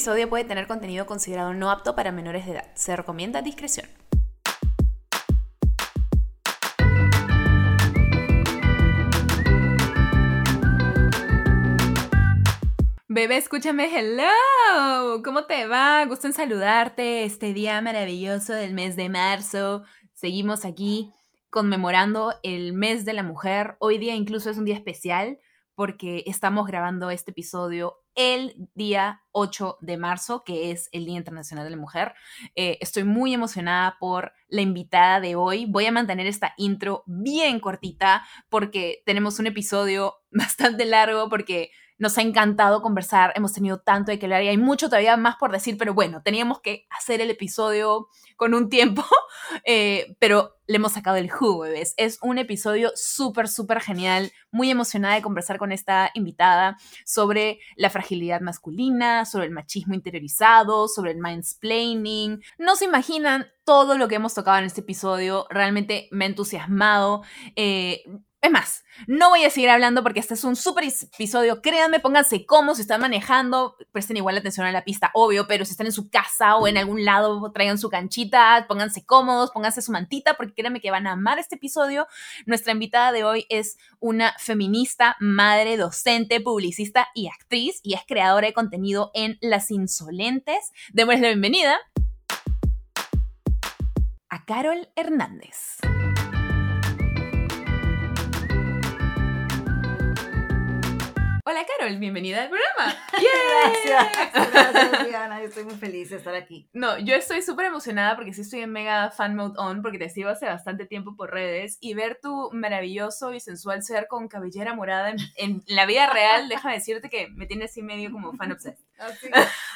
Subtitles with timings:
[0.00, 2.64] episodio puede tener contenido considerado no apto para menores de edad.
[2.74, 3.86] Se recomienda discreción.
[13.08, 15.22] Bebé, escúchame, hello.
[15.22, 16.02] ¿Cómo te va?
[16.06, 19.82] Gusto en saludarte este día maravilloso del mes de marzo.
[20.14, 21.12] Seguimos aquí
[21.50, 23.76] conmemorando el mes de la mujer.
[23.80, 25.38] Hoy día incluso es un día especial
[25.74, 31.64] porque estamos grabando este episodio el día 8 de marzo, que es el Día Internacional
[31.64, 32.14] de la Mujer.
[32.54, 35.66] Eh, estoy muy emocionada por la invitada de hoy.
[35.66, 42.16] Voy a mantener esta intro bien cortita porque tenemos un episodio bastante largo porque nos
[42.16, 45.52] ha encantado conversar, hemos tenido tanto de que hablar y hay mucho todavía más por
[45.52, 49.04] decir, pero bueno, teníamos que hacer el episodio con un tiempo,
[49.64, 51.92] eh, pero le hemos sacado el jugo, bebés.
[51.98, 57.90] Es un episodio súper, súper genial, muy emocionada de conversar con esta invitada sobre la
[57.90, 62.42] fragilidad masculina, sobre el machismo interiorizado, sobre el mansplaining.
[62.56, 67.22] No se imaginan todo lo que hemos tocado en este episodio, realmente me ha entusiasmado.
[67.56, 68.04] Eh,
[68.42, 71.60] es más, no voy a seguir hablando porque este es un súper episodio.
[71.60, 75.72] Créanme, pónganse cómodos si están manejando, presten igual atención a la pista, obvio, pero si
[75.72, 79.92] están en su casa o en algún lado, traigan su canchita, pónganse cómodos, pónganse su
[79.92, 82.06] mantita, porque créanme que van a amar este episodio.
[82.46, 88.46] Nuestra invitada de hoy es una feminista, madre, docente, publicista y actriz, y es creadora
[88.46, 90.72] de contenido en Las Insolentes.
[90.92, 91.78] Démosle la bienvenida
[94.30, 95.80] a Carol Hernández.
[101.50, 102.96] Hola Carol, bienvenida al programa.
[103.82, 106.68] Gracias, gracias Diana, estoy muy feliz de estar aquí.
[106.72, 110.08] No, yo estoy súper emocionada porque sí estoy en mega fan mode on porque te
[110.10, 114.74] sigo hace bastante tiempo por redes y ver tu maravilloso y sensual ser con cabellera
[114.74, 118.84] morada en, la vida real, déjame decirte que me tiene así medio como fan obsessed.
[119.00, 119.28] Así.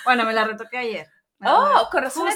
[0.05, 1.08] Bueno, me la retoqué ayer.
[1.45, 2.28] Oh, con razón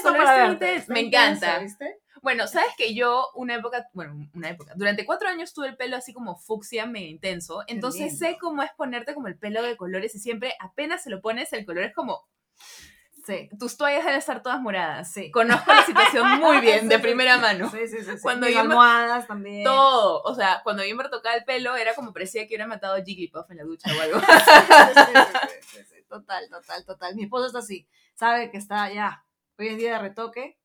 [0.89, 1.59] Me encanta.
[1.59, 2.01] ¿viste?
[2.21, 5.95] Bueno, sabes que yo una época, bueno, una época, durante cuatro años tuve el pelo
[5.95, 10.15] así como fucsia, medio intenso, entonces sé cómo es ponerte como el pelo de colores
[10.15, 12.27] y siempre apenas se lo pones el color es como...
[13.25, 13.47] Sí.
[13.59, 15.11] Tus toallas deben estar todas moradas.
[15.11, 15.29] Sí.
[15.29, 17.69] Conozco la situación muy bien, de primera mano.
[17.69, 18.11] Sí, sí, sí.
[18.23, 19.63] Cuando Mis almohadas también.
[19.63, 20.23] Todo.
[20.23, 23.03] O sea, cuando yo me retocaba el pelo, era como parecía que hubiera matado a
[23.03, 24.19] Jigglypuff en la ducha o algo.
[26.09, 27.15] Total, total, total.
[27.15, 27.87] Mi esposo está así.
[28.15, 29.23] Sabe que está ya.
[29.59, 30.57] Hoy en día de retoque,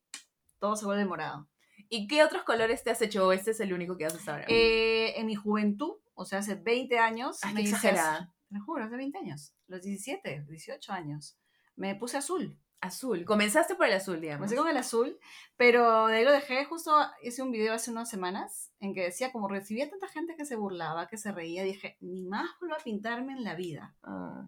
[0.58, 1.46] todo se vuelve morado.
[1.88, 3.32] ¿Y qué otros colores te has hecho?
[3.32, 4.44] este es el único que haces ahora?
[4.48, 7.38] Eh, en mi juventud, o sea, hace 20 años.
[7.42, 8.34] Ay, me exagerada.
[8.48, 9.54] Te lo juro, hace 20 años.
[9.66, 11.38] Los 17, 18 años.
[11.76, 12.58] Me puse azul.
[12.80, 13.24] Azul.
[13.24, 14.40] Comenzaste por el azul, digamos.
[14.40, 15.18] Comencé con el azul,
[15.56, 16.66] pero de ahí lo dejé.
[16.66, 20.44] Justo hice un video hace unas semanas en que decía, como recibía tanta gente que
[20.44, 23.96] se burlaba, que se reía, dije, ni más vuelvo a pintarme en la vida.
[24.02, 24.46] Ah.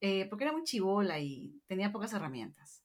[0.00, 2.77] Eh, porque era muy chivola y tenía pocas herramientas.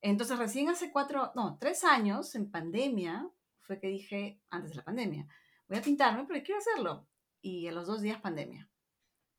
[0.00, 3.28] Entonces, recién hace cuatro, no, tres años, en pandemia,
[3.60, 5.26] fue que dije, antes de la pandemia,
[5.68, 7.06] voy a pintarme porque quiero hacerlo.
[7.40, 8.68] Y a los dos días, pandemia.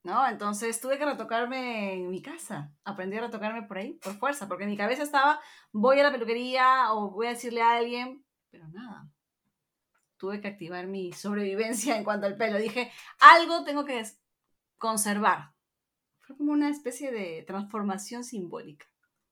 [0.04, 0.26] ¿No?
[0.28, 2.72] Entonces tuve que retocarme en mi casa.
[2.86, 6.12] Aprendí a retocarme por ahí, por fuerza, porque en mi cabeza estaba, voy a la
[6.12, 9.10] peluquería o voy a decirle a alguien, pero nada.
[10.18, 12.58] Tuve que activar mi sobrevivencia en cuanto al pelo.
[12.60, 14.04] Dije, algo tengo que
[14.78, 15.54] conservar.
[16.20, 18.86] Fue como una especie de transformación simbólica.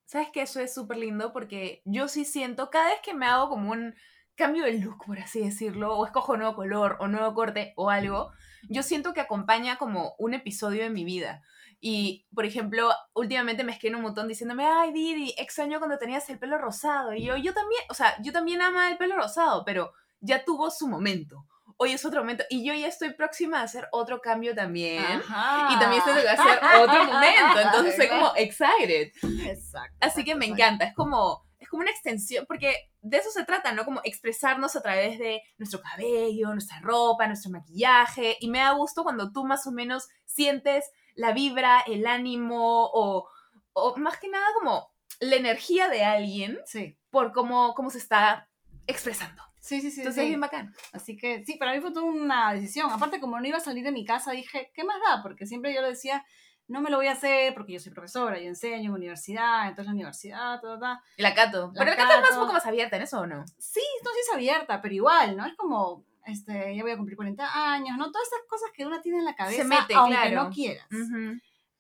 [0.07, 3.49] ¿Sabes que Eso es súper lindo porque yo sí siento, cada vez que me hago
[3.49, 3.93] como un
[4.35, 8.31] cambio de look, por así decirlo, o escojo nuevo color o nuevo corte o algo,
[8.69, 11.43] yo siento que acompaña como un episodio de mi vida.
[11.81, 16.39] Y, por ejemplo, últimamente me escriben un montón diciéndome, ay, Didi, extraño cuando tenías el
[16.39, 17.13] pelo rosado.
[17.13, 19.91] Y yo, yo también, o sea, yo también ama el pelo rosado, pero
[20.21, 21.45] ya tuvo su momento
[21.77, 22.43] hoy es otro momento.
[22.49, 25.03] Y yo ya estoy próxima a hacer otro cambio también.
[25.03, 27.59] Y también tengo que hacer otro momento.
[27.59, 29.11] Entonces estoy como excited.
[29.45, 29.97] Exacto.
[30.01, 30.85] Así que me encanta.
[30.85, 33.85] Es como, es como una extensión, porque de eso se trata, ¿no?
[33.85, 38.37] Como expresarnos a través de nuestro cabello, nuestra ropa, nuestro maquillaje.
[38.39, 43.27] Y me da gusto cuando tú más o menos sientes la vibra, el ánimo o,
[43.73, 46.97] o más que nada como la energía de alguien sí.
[47.09, 48.49] por cómo, cómo se está
[48.85, 49.46] expresando.
[49.67, 49.99] Sí, sí, sí.
[49.99, 50.73] Entonces es bien bacán.
[50.93, 52.89] Así que sí, para mí fue toda una decisión.
[52.89, 55.21] Aparte, como no iba a salir de mi casa, dije, ¿qué más da?
[55.21, 56.25] Porque siempre yo le decía,
[56.67, 59.87] no me lo voy a hacer porque yo soy profesora, yo enseño en universidad, entonces
[59.87, 60.97] la universidad, todo, todo.
[61.17, 61.73] La Cato.
[61.77, 63.43] pero la Cato es más un poco más abierta en eso, ¿o no?
[63.57, 65.45] Sí, no, sí es abierta, pero igual, ¿no?
[65.45, 68.09] Es como, este, ya voy a cumplir 40 años, ¿no?
[68.09, 70.87] Todas estas cosas que uno tiene en la cabeza, Se mete, aunque no quieras.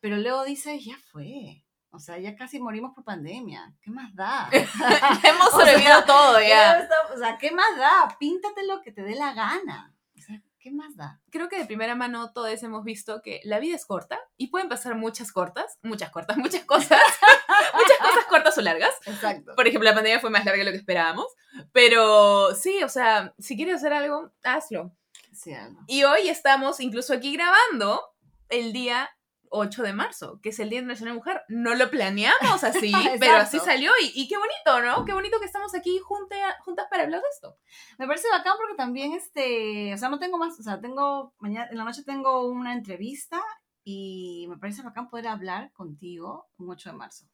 [0.01, 1.63] Pero luego dice, ya fue.
[1.97, 3.73] O sea, ya casi morimos por pandemia.
[3.81, 4.47] ¿Qué más da?
[4.51, 6.87] Hemos sobrevivido todo ya.
[7.11, 8.15] O sea, ¿qué más da?
[8.19, 9.95] Píntate lo que te dé la gana.
[10.15, 11.19] O sea, ¿qué más da?
[11.31, 14.69] Creo que de primera mano todos hemos visto que la vida es corta y pueden
[14.69, 17.01] pasar muchas cortas, muchas cortas, muchas cosas,
[17.73, 18.93] muchas cortas o largas.
[19.07, 19.55] Exacto.
[19.55, 21.33] Por ejemplo, la pandemia fue más larga de lo que esperábamos.
[21.71, 24.95] Pero sí, o sea, si quieres hacer algo, hazlo.
[25.33, 25.81] Sí, algo.
[25.87, 28.03] Y hoy estamos incluso aquí grabando
[28.49, 29.09] el día
[29.51, 31.41] 8 de marzo, que es el Día Internacional de la Mujer.
[31.49, 35.05] No lo planeamos así, pero así salió y, y qué bonito, ¿no?
[35.05, 37.57] Qué bonito que estamos aquí junta- juntas para hablar de esto.
[37.97, 41.67] Me parece bacán porque también, este, o sea, no tengo más, o sea, tengo, mañana,
[41.71, 43.41] en la noche tengo una entrevista
[43.83, 47.25] y me parece bacán poder hablar contigo un 8 de marzo.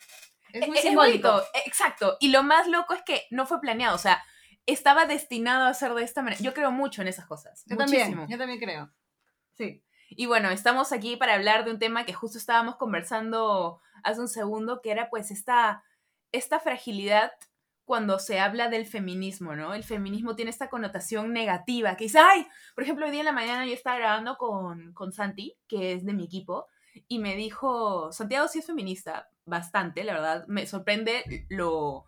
[0.51, 1.29] Es muy Es simbólico.
[1.31, 2.17] bonito, eh, exacto.
[2.19, 4.23] Y lo más loco es que no fue planeado, o sea,
[4.67, 6.41] estaba destinado a ser de esta manera.
[6.41, 7.63] Yo creo mucho en esas cosas.
[7.65, 8.03] Yo muchísimo.
[8.03, 8.91] también, yo también creo.
[9.57, 9.83] Sí.
[10.17, 14.27] Y bueno, estamos aquí para hablar de un tema que justo estábamos conversando hace un
[14.27, 15.83] segundo, que era pues esta,
[16.31, 17.31] esta fragilidad
[17.85, 19.73] cuando se habla del feminismo, ¿no?
[19.73, 23.31] El feminismo tiene esta connotación negativa, que dice, ay, por ejemplo, hoy día en la
[23.33, 26.67] mañana yo estaba grabando con, con Santi, que es de mi equipo,
[27.07, 32.05] y me dijo, Santiago sí es feminista, bastante, la verdad, me sorprende lo,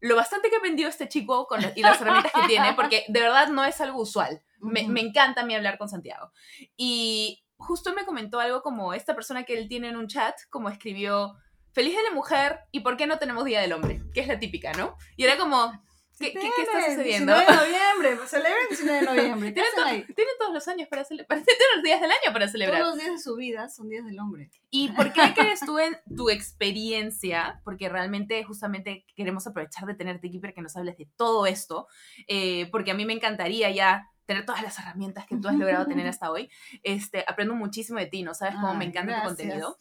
[0.00, 3.48] lo bastante que aprendido este chico con y las herramientas que tiene, porque de verdad
[3.48, 4.42] no es algo usual.
[4.60, 6.30] Me, encanta a mí hablar con Santiago.
[6.76, 10.68] Y justo me comentó algo como esta persona que él tiene en un chat, como
[10.68, 11.34] escribió,
[11.72, 14.38] feliz de la mujer y por qué no tenemos Día del Hombre, que es la
[14.38, 14.96] típica, ¿no?
[15.16, 15.70] Y era como,
[16.18, 17.34] ¿qué, qué- qué está sucediendo?
[17.34, 19.54] 19 de noviembre, celebren el 19 de noviembre.
[19.54, 20.02] ¿Qué hacen ahí?
[20.14, 22.80] tienen todos los años para celebrar, tienen los días del año para celebrar.
[22.80, 24.50] Todos los días de su vida son días del hombre.
[24.70, 27.60] ¿Y por qué crees tú en tu experiencia?
[27.64, 31.86] Porque realmente justamente queremos aprovechar de tenerte aquí para que nos hables de todo esto,
[32.28, 35.86] eh, porque a mí me encantaría ya tener todas las herramientas que tú has logrado
[35.86, 36.50] tener hasta hoy.
[36.82, 38.34] Este, aprendo muchísimo de ti, ¿no?
[38.34, 39.78] Sabes cómo me encanta tu contenido.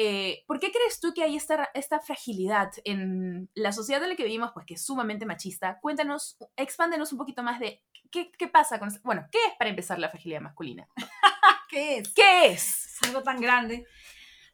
[0.00, 4.16] Eh, ¿Por qué crees tú que hay esta, esta fragilidad en la sociedad en la
[4.16, 5.80] que vivimos, pues que es sumamente machista?
[5.80, 8.90] Cuéntanos, expándenos un poquito más de qué, qué pasa con...
[9.02, 10.88] Bueno, ¿qué es para empezar la fragilidad masculina?
[11.68, 12.14] ¿Qué es?
[12.14, 12.88] ¿Qué es?
[13.02, 13.86] es algo tan grande.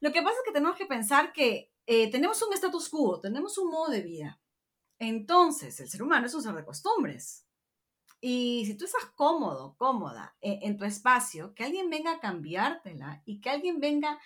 [0.01, 3.59] Lo que pasa es que tenemos que pensar que eh, tenemos un status quo, tenemos
[3.59, 4.41] un modo de vida.
[4.99, 7.44] Entonces, el ser humano es un ser de costumbres.
[8.27, 13.21] Y si tú estás cómodo, cómoda eh, en tu espacio, que alguien venga a cambiártela
[13.27, 14.19] y que alguien venga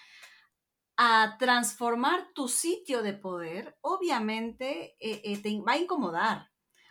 [0.96, 6.48] a transformar tu sitio de poder, obviamente eh, eh, te va a incomodar.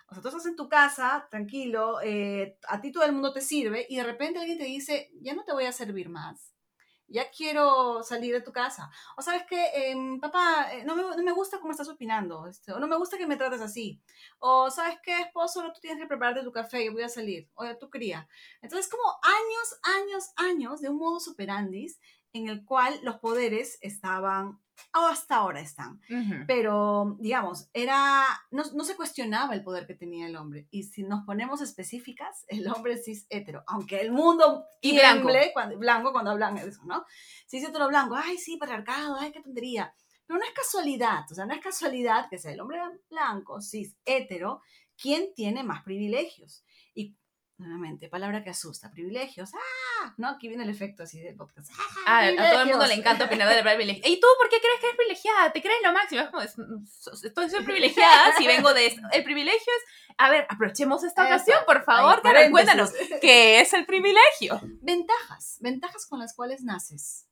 [0.09, 3.85] O sea, tú estás en tu casa, tranquilo, a ti todo el mundo te sirve
[3.87, 6.56] y de repente alguien te dice, ya no te voy a servir más,
[7.07, 8.89] ya quiero salir de tu casa.
[9.17, 12.79] O sabes que, papá, eh, no, me, no me gusta cómo estás opinando, este, o
[12.79, 14.01] no me gusta que me trates así.
[14.39, 17.49] O sabes qué, esposo, no tú tienes que prepararte tu café, yo voy a salir.
[17.55, 18.27] O tu cría.
[18.61, 21.99] Entonces, como años, años, años de un modo superandis
[22.33, 24.59] en el cual los poderes estaban,
[24.93, 25.99] hasta ahora están.
[26.47, 30.67] Pero, digamos, era, no, no se cuestionaba el poder que tenía el hombre.
[30.71, 33.63] Y si nos ponemos específicas, el hombre es cis hetero.
[33.67, 35.29] Aunque el mundo Y blanco.
[35.53, 37.05] Cuando, blanco cuando hablan de eso, ¿no?
[37.47, 39.93] Cis hetero blanco, ay, sí, patriarcado, ay, qué tontería.
[40.25, 43.95] Pero no es casualidad, o sea, no es casualidad que sea el hombre blanco, cis
[44.03, 44.61] hetero,
[45.01, 46.65] quien tiene más privilegios.
[47.57, 49.49] Nuevamente, palabra que asusta, privilegios.
[49.55, 50.13] ¡Ah!
[50.17, 50.27] ¿No?
[50.29, 51.71] Aquí viene el efecto así del podcast.
[51.73, 52.03] ¡Ah!
[52.05, 54.07] Ah, a todo el mundo le encanta opinar de la privilegiada.
[54.07, 55.51] ¿Y tú por qué crees que eres privilegiada?
[55.51, 56.21] ¿Te crees lo máximo?
[56.21, 59.01] Es como, es- estoy soy privilegiada si vengo de esto.
[59.11, 59.83] El privilegio es...
[60.19, 61.33] A ver, aprovechemos esta Eso.
[61.35, 62.51] ocasión, por favor, paréntesis.
[62.51, 62.91] cuéntanos.
[63.21, 64.59] ¿Qué es el privilegio?
[64.81, 67.23] Ventajas, ventajas con las cuales naces.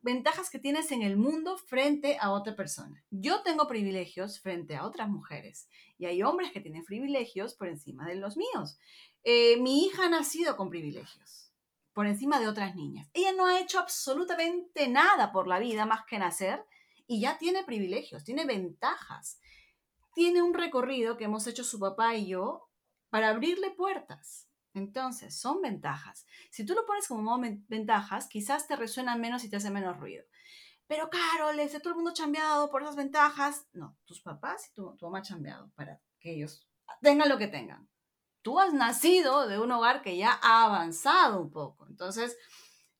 [0.00, 3.04] Ventajas que tienes en el mundo frente a otra persona.
[3.10, 8.06] Yo tengo privilegios frente a otras mujeres y hay hombres que tienen privilegios por encima
[8.08, 8.78] de los míos.
[9.24, 11.52] Eh, mi hija ha nacido con privilegios
[11.92, 13.08] por encima de otras niñas.
[13.12, 16.64] Ella no ha hecho absolutamente nada por la vida más que nacer
[17.06, 19.40] y ya tiene privilegios, tiene ventajas.
[20.14, 22.68] Tiene un recorrido que hemos hecho su papá y yo
[23.10, 24.48] para abrirle puertas.
[24.74, 26.26] Entonces, son ventajas.
[26.50, 27.38] Si tú lo pones como
[27.68, 30.24] ventajas, quizás te resuenan menos y te hace menos ruido.
[30.86, 33.66] Pero, Carol, este, todo el mundo ha chambeado por esas ventajas.
[33.72, 36.66] No, tus papás y tu, tu mamá chambeado para que ellos
[37.02, 37.88] tengan lo que tengan.
[38.42, 41.86] Tú has nacido de un hogar que ya ha avanzado un poco.
[41.86, 42.36] Entonces,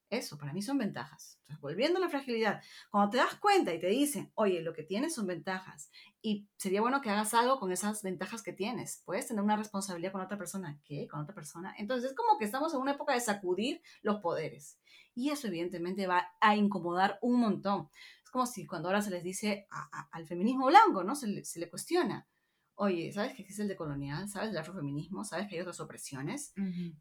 [0.08, 1.38] eso para mí son ventajas.
[1.60, 5.14] Volviendo a la fragilidad, cuando te das cuenta y te dicen, oye, lo que tienes
[5.14, 5.90] son ventajas
[6.22, 9.02] y sería bueno que hagas algo con esas ventajas que tienes.
[9.04, 10.80] Puedes tener una responsabilidad con otra persona.
[10.84, 11.08] ¿Qué?
[11.08, 11.74] ¿Con otra persona?
[11.78, 14.78] Entonces es como que estamos en una época de sacudir los poderes.
[15.14, 17.90] Y eso evidentemente va a incomodar un montón.
[18.24, 19.66] Es como si cuando ahora se les dice
[20.10, 21.14] al feminismo blanco, ¿no?
[21.14, 22.26] Se le cuestiona.
[22.74, 24.28] Oye, ¿sabes que existe el decolonial?
[24.28, 25.24] ¿Sabes del afrofeminismo?
[25.24, 26.52] ¿Sabes que hay otras opresiones?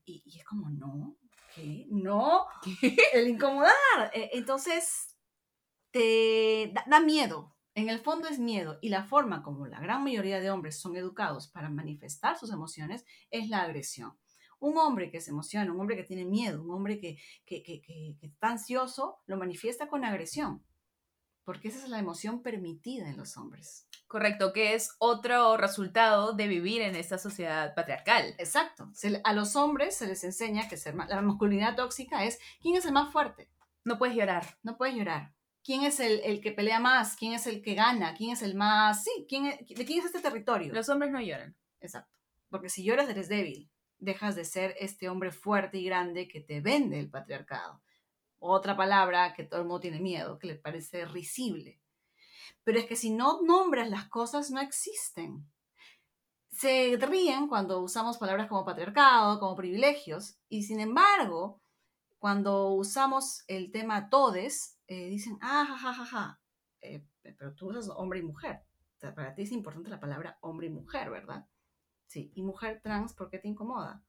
[0.05, 1.17] Y, y es como, no,
[1.55, 1.85] ¿qué?
[1.89, 2.45] No,
[3.13, 3.71] el incomodar.
[4.13, 5.17] Eh, Entonces,
[5.91, 7.55] te da, da miedo.
[7.73, 8.77] En el fondo es miedo.
[8.81, 13.05] Y la forma como la gran mayoría de hombres son educados para manifestar sus emociones
[13.29, 14.17] es la agresión.
[14.59, 17.81] Un hombre que se emociona, un hombre que tiene miedo, un hombre que, que, que,
[17.81, 20.63] que- que está ansioso, lo manifiesta con agresión.
[21.43, 23.87] Porque esa es la emoción permitida en los hombres.
[24.07, 28.35] Correcto, que es otro resultado de vivir en esta sociedad patriarcal.
[28.37, 28.91] Exacto.
[29.23, 32.91] a los hombres se les enseña que ser, la masculinidad tóxica es quién es el
[32.91, 33.49] más fuerte.
[33.83, 34.57] No puedes llorar.
[34.63, 35.33] No puedes llorar.
[35.63, 37.15] ¿Quién es el, que pelea más?
[37.15, 38.15] ¿Quién es el que gana?
[38.15, 39.03] ¿Quién es el más...?
[39.03, 40.73] Sí, ¿quién ¿de quién es este territorio?
[40.73, 41.55] Los hombres no lloran.
[41.79, 42.11] Exacto.
[42.49, 43.69] Porque si lloras eres débil.
[43.99, 47.81] Dejas de ser este hombre fuerte y grande que te vende el patriarcado.
[48.43, 51.81] Otra palabra que todo el mundo tiene miedo, que le parece risible
[52.63, 55.49] pero es que si no nombras las cosas, no existen.
[56.51, 61.61] Se ríen cuando usamos palabras como patriarcado, como privilegios, y sin embargo,
[62.19, 66.41] cuando usamos el tema todes, eh, dicen, ah, ja, ja, ja, ja.
[66.81, 68.63] Eh, pero tú usas hombre y mujer.
[68.99, 71.47] para ti es importante la palabra hombre y mujer, ¿verdad?
[72.05, 74.03] Sí, y mujer trans, ¿por qué te incomoda?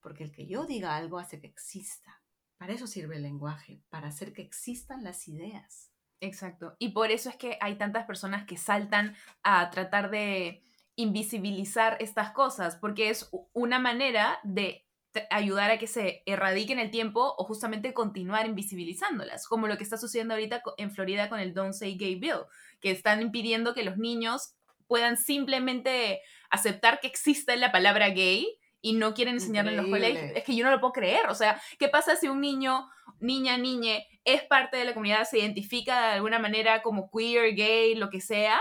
[0.00, 2.21] Porque el que yo diga algo hace que exista.
[2.62, 5.90] Para eso sirve el lenguaje, para hacer que existan las ideas.
[6.20, 6.76] Exacto.
[6.78, 10.62] Y por eso es que hay tantas personas que saltan a tratar de
[10.94, 14.86] invisibilizar estas cosas, porque es una manera de
[15.30, 19.96] ayudar a que se erradiquen el tiempo o justamente continuar invisibilizándolas, como lo que está
[19.96, 22.42] sucediendo ahorita en Florida con el Don't Say Gay Bill,
[22.80, 24.54] que están impidiendo que los niños
[24.86, 28.46] puedan simplemente aceptar que existe la palabra gay
[28.82, 30.32] y no quieren enseñarle en los colegios.
[30.34, 31.28] Es que yo no lo puedo creer.
[31.28, 35.38] O sea, ¿qué pasa si un niño, niña, niñe, es parte de la comunidad, se
[35.38, 38.60] identifica de alguna manera como queer, gay, lo que sea?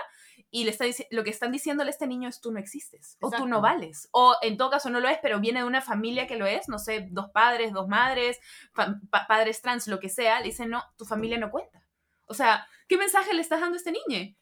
[0.51, 3.31] Y le está lo que están diciéndole a este niño es tú no existes, o
[3.31, 6.27] tú no vales, o en todo caso no lo es, pero viene de una familia
[6.27, 8.37] que lo es, no sé, dos padres, dos madres,
[9.29, 11.87] padres trans, lo que sea, le dicen, no, tu familia no cuenta.
[12.25, 14.35] O sea, ¿qué mensaje le estás dando a este niño?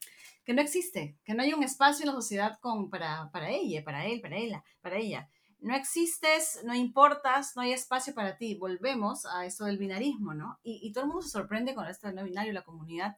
[0.44, 3.84] Que no existe, que no hay un espacio en la sociedad con, para, para ella,
[3.84, 5.30] para él, para ella, para ella
[5.62, 8.56] no existes, no importas, no hay espacio para ti.
[8.56, 10.60] Volvemos a esto del binarismo, ¿no?
[10.64, 13.18] Y, todo el mundo se sorprende con esto del no binario, la comunidad,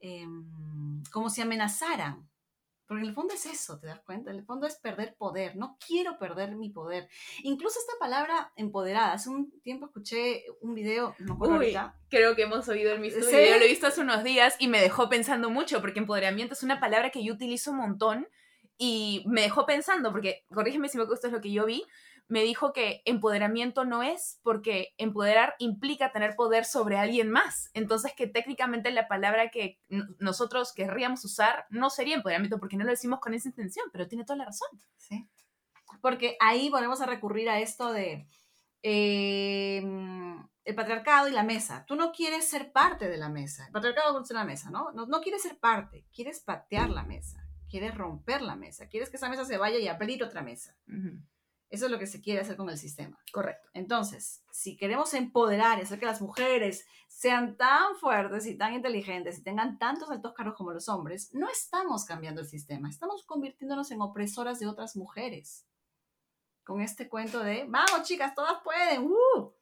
[0.00, 2.28] em, como si amenazaran.
[2.86, 4.32] Porque en el fondo es eso, ¿te das cuenta?
[4.32, 5.54] En el fondo es perder poder.
[5.54, 7.08] No quiero perder mi poder.
[7.44, 9.12] Incluso esta palabra empoderada.
[9.12, 11.76] Hace un tiempo escuché un video, no Uy,
[12.08, 13.58] creo que hemos oído el mismo video.
[13.58, 16.80] Lo he visto hace unos días y me dejó pensando mucho, porque empoderamiento es una
[16.80, 18.26] palabra que yo utilizo un montón
[18.82, 21.84] y me dejó pensando, porque corrígeme si me gusta es lo que yo vi,
[22.28, 27.68] me dijo que empoderamiento no es porque empoderar implica tener poder sobre alguien más.
[27.74, 29.78] Entonces que técnicamente la palabra que
[30.18, 34.24] nosotros querríamos usar no sería empoderamiento porque no lo decimos con esa intención, pero tiene
[34.24, 34.70] toda la razón.
[34.96, 35.28] Sí.
[36.00, 38.26] Porque ahí volvemos a recurrir a esto de
[38.80, 41.84] em, el patriarcado y la mesa.
[41.86, 43.66] Tú no quieres ser parte de la mesa.
[43.66, 44.90] El patriarcado es una mesa, ¿no?
[44.92, 45.04] ¿no?
[45.04, 47.39] No quieres ser parte, quieres patear la mesa
[47.70, 50.76] quieres romper la mesa, quieres que esa mesa se vaya y abrir otra mesa.
[51.70, 53.16] Eso es lo que se quiere hacer con el sistema.
[53.32, 53.68] Correcto.
[53.74, 59.38] Entonces, si queremos empoderar y hacer que las mujeres sean tan fuertes y tan inteligentes
[59.38, 63.92] y tengan tantos altos cargos como los hombres, no estamos cambiando el sistema, estamos convirtiéndonos
[63.92, 65.64] en opresoras de otras mujeres.
[66.64, 69.04] Con este cuento de, vamos chicas, todas pueden.
[69.04, 69.52] ¡uh!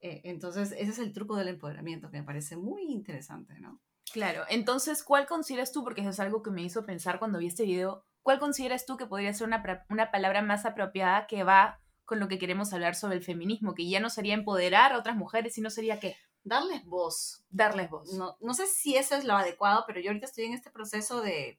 [0.00, 3.80] Eh, entonces, ese es el truco del empoderamiento que me parece muy interesante, ¿no?
[4.12, 7.46] Claro, entonces, ¿cuál consideras tú, porque eso es algo que me hizo pensar cuando vi
[7.46, 11.80] este video, cuál consideras tú que podría ser una, una palabra más apropiada que va
[12.04, 15.16] con lo que queremos hablar sobre el feminismo, que ya no sería empoderar a otras
[15.16, 16.16] mujeres, sino sería qué?
[16.42, 17.42] Darles voz.
[17.48, 18.12] Darles voz.
[18.12, 21.22] No, no sé si eso es lo adecuado, pero yo ahorita estoy en este proceso
[21.22, 21.58] de,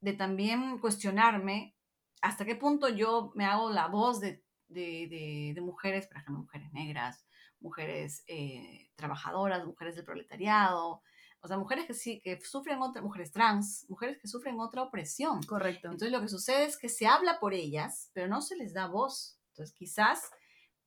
[0.00, 1.74] de también cuestionarme
[2.20, 6.72] hasta qué punto yo me hago la voz de, de, de, mujeres, por ejemplo, mujeres
[6.72, 7.24] negras,
[7.60, 11.02] mujeres eh, trabajadoras, mujeres del proletariado,
[11.40, 15.42] o sea, mujeres que sí, que sufren otra, mujeres trans, mujeres que sufren otra opresión.
[15.42, 15.88] Correcto.
[15.88, 18.86] Entonces lo que sucede es que se habla por ellas, pero no se les da
[18.86, 19.38] voz.
[19.50, 20.30] Entonces quizás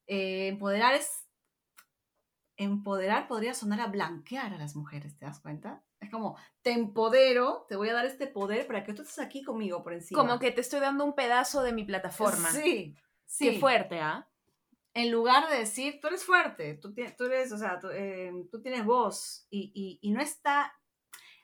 [0.07, 1.09] eh, empoderar es,
[2.57, 5.83] empoderar podría sonar a blanquear a las mujeres, ¿te das cuenta?
[5.99, 9.43] Es como, te empodero, te voy a dar este poder para que tú estés aquí
[9.43, 10.19] conmigo por encima.
[10.19, 12.51] Como que te estoy dando un pedazo de mi plataforma.
[12.51, 13.51] Sí, sí.
[13.51, 14.27] Qué fuerte, ¿ah?
[14.93, 18.31] En lugar de decir, tú eres fuerte, tú, tú eres, o sea, tú, eh,
[18.61, 20.73] tienes voz y, y, no está,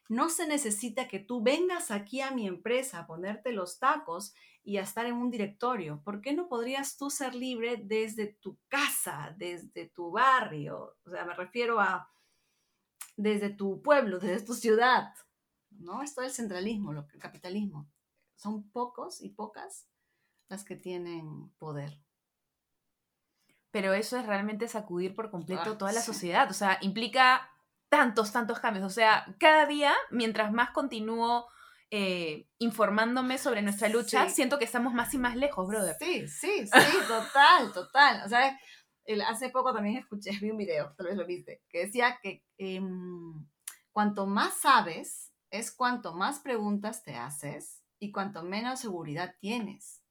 [0.10, 4.78] no se necesita que tú vengas aquí a mi empresa a ponerte los tacos y
[4.78, 6.02] a estar en un directorio.
[6.04, 10.98] ¿Por qué no podrías tú ser libre desde tu casa, desde tu barrio?
[11.06, 12.12] O sea, me refiero a
[13.16, 15.14] desde tu pueblo, desde tu ciudad.
[15.70, 16.02] ¿No?
[16.02, 17.90] Esto es el centralismo, el capitalismo.
[18.36, 19.88] Son pocos y pocas
[20.50, 22.07] las que tienen poder
[23.78, 26.50] pero eso es realmente sacudir por completo ah, toda la sociedad.
[26.50, 27.48] O sea, implica
[27.90, 28.84] tantos, tantos cambios.
[28.84, 31.46] O sea, cada día, mientras más continúo
[31.92, 35.96] eh, informándome sobre nuestra lucha, siento que estamos más y más lejos, brother.
[36.00, 36.72] Sí, sí, sí,
[37.08, 38.24] total, total.
[38.26, 38.60] O sea,
[39.28, 43.46] hace poco también escuché, vi un video, tal vez lo viste, que decía que em,
[43.92, 50.02] cuanto más sabes, es cuanto más preguntas te haces y cuanto menos seguridad tienes.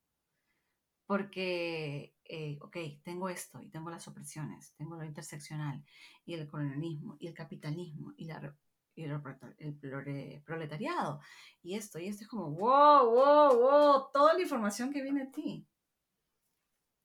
[1.09, 5.85] Porque, eh, ok, tengo esto y tengo las opresiones, tengo lo interseccional
[6.25, 8.55] y el colonialismo y el capitalismo y, la,
[8.97, 11.21] el, proletariado
[11.63, 15.31] y esto y esto es como, wow, wow, wow, toda la información que viene a
[15.31, 15.67] ti.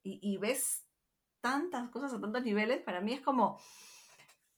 [0.03, 0.87] Y, y ves
[1.41, 3.59] tantas cosas a tantos niveles, para mí es como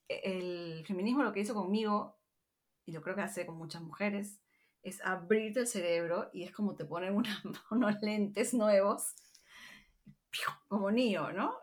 [0.08, 2.18] e, el feminismo lo que hizo conmigo,
[2.86, 4.40] y lo creo que hace con muchas mujeres,
[4.84, 7.16] es abrirte el cerebro y es como te ponen
[7.72, 9.16] unos lentes nuevos,
[10.68, 11.56] como Neo, ¿no?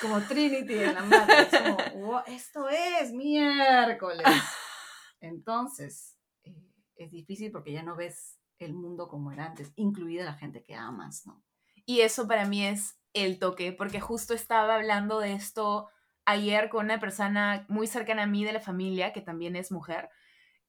[0.00, 1.50] Como, Trinity en la Matrix,
[1.92, 4.26] como, esto es miércoles.
[5.20, 10.34] Entonces, eh, es difícil porque ya no ves el mundo como era antes, incluida la
[10.34, 11.42] gente que amas, ¿no?
[11.86, 15.88] Y eso para mí es el toque, porque justo estaba hablando de esto
[16.24, 20.10] ayer con una persona muy cercana a mí de la familia, que también es mujer,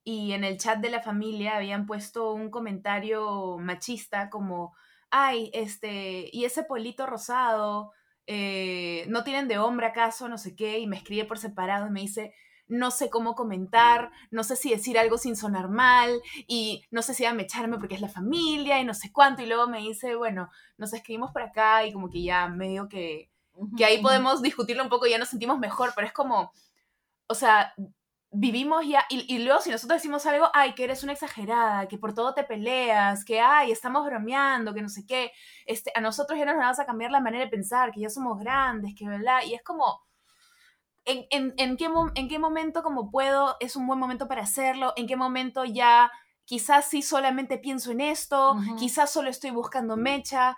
[0.03, 4.74] y en el chat de la familia habían puesto un comentario machista como,
[5.12, 7.92] ay, este, y ese polito rosado,
[8.28, 10.30] eh, ¿no tienen de hombre acaso?
[10.30, 12.34] No sé qué, y me escribe por separado y me dice,
[12.70, 17.16] no sé cómo comentar, no sé si decir algo sin sonar mal y no sé
[17.16, 19.42] si a echarme porque es la familia y no sé cuánto.
[19.42, 23.32] Y luego me dice, bueno, nos escribimos por acá y como que ya medio que,
[23.75, 26.51] que ahí podemos discutirlo un poco y ya nos sentimos mejor, pero es como,
[27.28, 27.74] o sea,
[28.31, 32.13] vivimos ya, y, luego si nosotros decimos algo, ay, que eres una exagerada, que por
[32.13, 35.31] todo te peleas, que ay, estamos bromeando, que no sé qué,
[35.65, 38.39] este, a nosotros ya nos vamos a cambiar la manera de pensar, que ya somos
[38.39, 40.01] grandes, que verdad, y es como,
[41.05, 45.15] en, qué, en qué momento como puedo, es un buen momento para hacerlo, en qué
[45.15, 46.12] momento ya
[46.45, 50.55] quizás sí solamente pienso en esto, quizás solo estoy buscando mecha,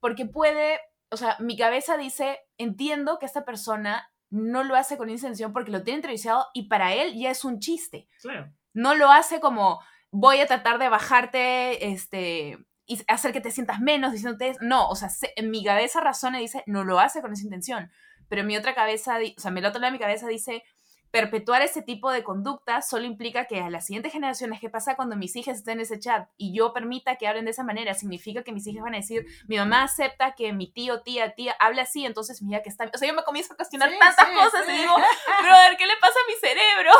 [0.00, 0.78] porque puede,
[1.10, 5.70] o sea, mi cabeza dice, entiendo que esta persona no lo hace con intención porque
[5.70, 8.08] lo tiene entrevistado y para él ya es un chiste.
[8.20, 8.52] Claro.
[8.72, 13.80] No lo hace como voy a tratar de bajarte, este, y hacer que te sientas
[13.80, 17.32] menos diciéndote, no, o sea, en mi cabeza razona y dice, no lo hace con
[17.32, 17.90] esa intención
[18.28, 20.64] pero mi otra cabeza, o sea, el otro lado de mi cabeza dice,
[21.14, 25.14] perpetuar ese tipo de conducta solo implica que a las siguientes generaciones, ¿qué pasa cuando
[25.14, 27.94] mis hijas estén en ese chat y yo permita que hablen de esa manera?
[27.94, 31.54] Significa que mis hijas van a decir, mi mamá acepta que mi tío, tía, tía
[31.60, 32.90] hable así, entonces mira que está...
[32.92, 34.92] O sea, yo me comienzo a cuestionar tantas cosas y digo,
[35.40, 36.92] brother, ¿qué le pasa a mi cerebro?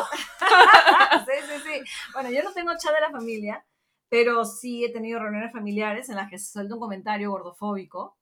[1.26, 1.92] sí, sí, sí.
[2.12, 3.66] Bueno, yo no tengo chat de la familia,
[4.08, 8.16] pero sí he tenido reuniones familiares en las que se suelta un comentario gordofóbico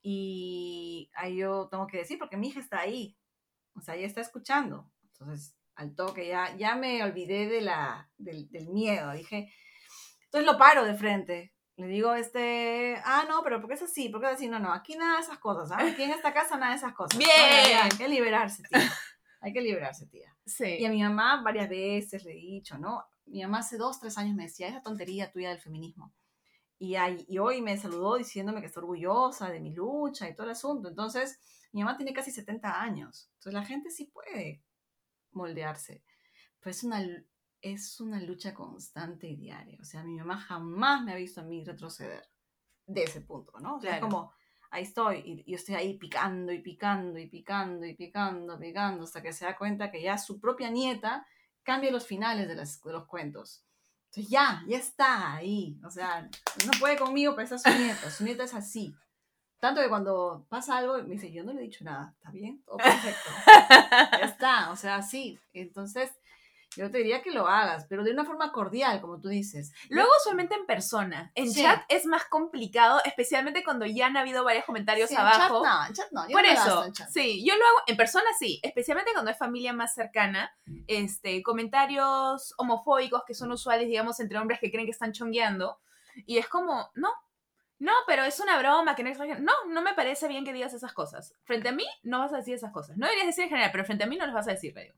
[0.00, 3.14] y ahí yo tengo que decir, porque mi hija está ahí,
[3.74, 4.90] o sea, ella está escuchando.
[5.20, 9.52] Entonces, al toque ya, ya me olvidé de la, del, miedo, dije,
[10.24, 11.54] entonces lo paro de frente.
[11.76, 14.08] Le digo, este, ah, no, pero ¿por qué es así?
[14.08, 14.48] ¿Por qué es así?
[14.48, 15.86] No, no, aquí nada de esas cosas, ¿ah?
[15.86, 17.16] Aquí en esta casa nada de esas cosas.
[17.18, 17.30] Bien.
[17.30, 18.92] hay que liberarse, tía.
[19.40, 20.36] Hay que liberarse, tía.
[20.44, 20.78] Sí.
[20.80, 23.04] Y a mi mamá varias veces le he dicho, ¿no?
[23.26, 26.12] Mi mamá hace dos, tres años me decía, esa tontería tuya del feminismo.
[26.80, 26.96] Y,
[27.28, 30.88] y hoy me saludó diciéndome que está orgullosa de mi lucha y todo el asunto.
[30.88, 31.38] Entonces,
[31.70, 33.30] mi mamá tiene casi 70 años.
[33.34, 34.64] Entonces, la gente sí puede
[35.32, 36.04] moldearse.
[36.60, 37.04] Pero es una,
[37.60, 39.78] es una lucha constante y diaria.
[39.80, 42.24] O sea, mi mamá jamás me ha visto a mí retroceder
[42.86, 43.76] de ese punto, ¿no?
[43.76, 44.32] O sea, como,
[44.70, 49.22] ahí estoy, y yo estoy ahí picando y picando y picando y picando, picando, hasta
[49.22, 51.26] que se da cuenta que ya su propia nieta
[51.62, 53.64] cambia los finales de, de los cuentos.
[54.06, 55.78] Entonces ya, ya está ahí.
[55.84, 56.22] O sea,
[56.66, 58.10] no puede conmigo, pero esa es su nieta.
[58.10, 58.94] Su nieta es así.
[59.60, 62.62] Tanto que cuando pasa algo, me dice, yo no le he dicho nada, ¿está bien?
[62.64, 63.30] Todo perfecto.
[64.18, 65.38] ya está, o sea, sí.
[65.52, 66.12] Entonces,
[66.76, 69.72] yo te diría que lo hagas, pero de una forma cordial, como tú dices.
[69.88, 71.32] Luego solamente en persona.
[71.34, 75.64] En chat es más complicado, especialmente cuando ya han habido varios comentarios abajo.
[75.64, 76.28] En chat no, en chat no.
[76.28, 79.94] Yo Por eso, sí, yo lo hago en persona sí, especialmente cuando es familia más
[79.94, 80.52] cercana.
[80.86, 85.78] Este, comentarios homofóbicos que son usuales, digamos, entre hombres que creen que están chongueando.
[86.26, 87.10] Y es como, no,
[87.78, 89.10] no, pero es una broma, que no
[89.40, 91.34] No, no me parece bien que digas esas cosas.
[91.44, 92.96] Frente a mí no vas a decir esas cosas.
[92.96, 94.94] No deberías decir en general, pero frente a mí no las vas a decir, digo.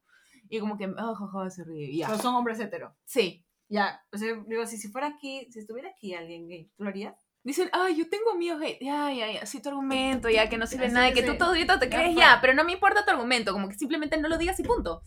[0.48, 1.96] Y como que, oh, se ríe.
[1.96, 2.16] Ya.
[2.18, 2.96] Son hombres hetero.
[3.04, 3.44] Sí.
[3.68, 6.90] Ya, o sea, digo, si, si fuera aquí, si estuviera aquí alguien gay, ¿tú lo
[6.90, 7.14] harías?
[7.44, 8.78] Dicen, ay, yo tengo amigos gay.
[8.80, 11.88] Ya, ya, ya, sí, tu argumento, ya, que no sirve nada, que tú todito te
[11.88, 14.64] crees ya, pero no me importa tu argumento, como que simplemente no lo digas y
[14.64, 15.02] punto.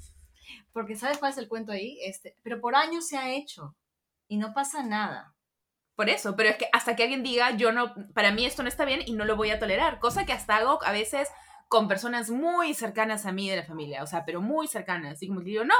[0.71, 1.99] Porque ¿sabes cuál es el cuento ahí?
[2.05, 3.75] Este, pero por años se ha hecho
[4.29, 5.32] y no pasa nada.
[5.95, 8.69] Por eso, pero es que hasta que alguien diga, yo no, para mí esto no
[8.69, 11.29] está bien y no lo voy a tolerar, cosa que hasta hago a veces
[11.67, 15.27] con personas muy cercanas a mí de la familia, o sea, pero muy cercanas, y
[15.27, 15.75] como que digo, no,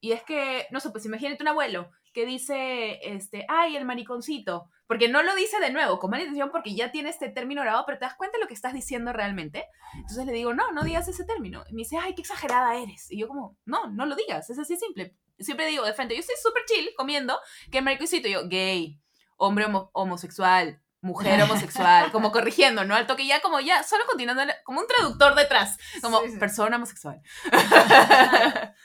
[0.00, 4.68] y es que, no sé, pues imagínate un abuelo que dice, este, ay, el mariconcito,
[4.86, 7.84] porque no lo dice de nuevo, con mala intención, porque ya tiene este término grabado,
[7.86, 9.64] pero te das cuenta de lo que estás diciendo realmente.
[9.94, 11.64] Entonces le digo, no, no digas ese término.
[11.68, 13.10] Y me dice, ay, qué exagerada eres.
[13.10, 15.16] Y yo como, no, no lo digas, es así simple.
[15.38, 17.38] siempre digo de frente, yo estoy súper chill comiendo,
[17.70, 19.00] que marico yo, gay,
[19.36, 22.94] hombre homosexual, mujer homosexual, como corrigiendo, ¿no?
[22.94, 27.20] Al toque ya como ya, solo continuando, como un traductor detrás, como persona homosexual.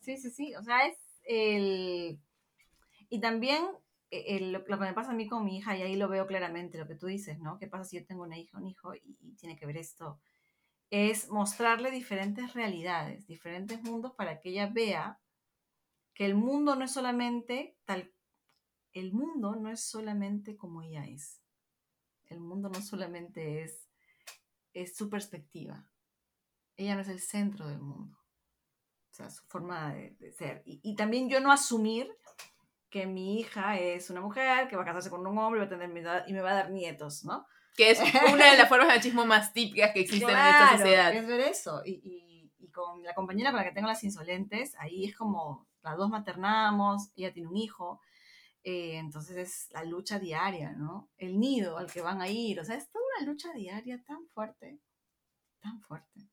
[0.00, 2.18] Sí, sí, sí, o sea, es el...
[3.10, 3.66] Y también
[4.10, 6.78] e, lo, que me pasa a mí con mi hija, y ahí lo veo claramente,
[6.78, 7.58] lo que tú dices, ¿no?
[7.58, 10.20] ¿Qué pasa si yo tengo una hija, un hijo, y, tiene que ver esto?
[10.90, 15.20] Es mostrarle diferentes realidades, diferentes mundos para que ella vea
[16.14, 18.12] que el mundo no es solamente tal,
[18.92, 21.40] el mundo no es solamente como ella es.
[22.26, 23.88] El mundo no solamente es,
[24.72, 25.88] es su perspectiva.
[26.76, 28.16] Ella no es el centro del mundo.
[29.10, 30.62] O sea, su forma de, ser.
[30.64, 32.08] Y, también yo no asumir
[32.88, 35.68] que mi hija es una mujer que va a casarse con un hombre va a
[35.68, 35.90] tener,
[36.26, 37.46] y me va a dar nietos, ¿no?
[37.76, 38.00] Que es
[38.32, 41.14] una de las formas de machismo más típicas que existen en esta sociedad.
[41.14, 41.82] Es ver eso.
[41.84, 45.68] Y, y, y, con la compañera con la que tengo las insolentes, ahí es como
[45.82, 48.00] las dos maternamos, ella tiene un hijo.
[48.62, 51.10] Eh, entonces es la lucha diaria, ¿no?
[51.16, 54.26] El nido al que van a ir, o sea, es toda una lucha diaria tan
[54.28, 54.80] fuerte,
[55.60, 56.30] tan fuerte.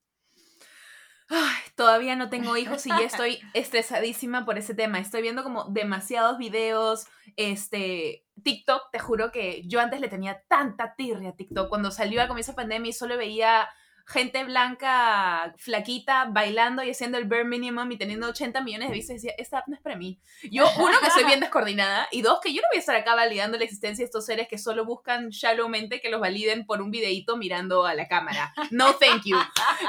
[1.29, 4.99] Ay, todavía no tengo hijos y ya estoy estresadísima por ese tema.
[4.99, 10.95] Estoy viendo como demasiados videos, este, TikTok, te juro que yo antes le tenía tanta
[10.95, 11.69] tirria a TikTok.
[11.69, 13.69] Cuando salió al comienzo de pandemia y solo veía
[14.07, 19.15] gente blanca, flaquita, bailando y haciendo el bare minimum y teniendo 80 millones de vistas,
[19.17, 20.17] decía, esta app no es para mí.
[20.49, 23.15] Yo, uno, que soy bien descoordinada, y dos, que yo no voy a estar acá
[23.15, 26.89] validando la existencia de estos seres que solo buscan shallowmente que los validen por un
[26.89, 28.53] videíto mirando a la cámara.
[28.71, 29.37] No, thank you.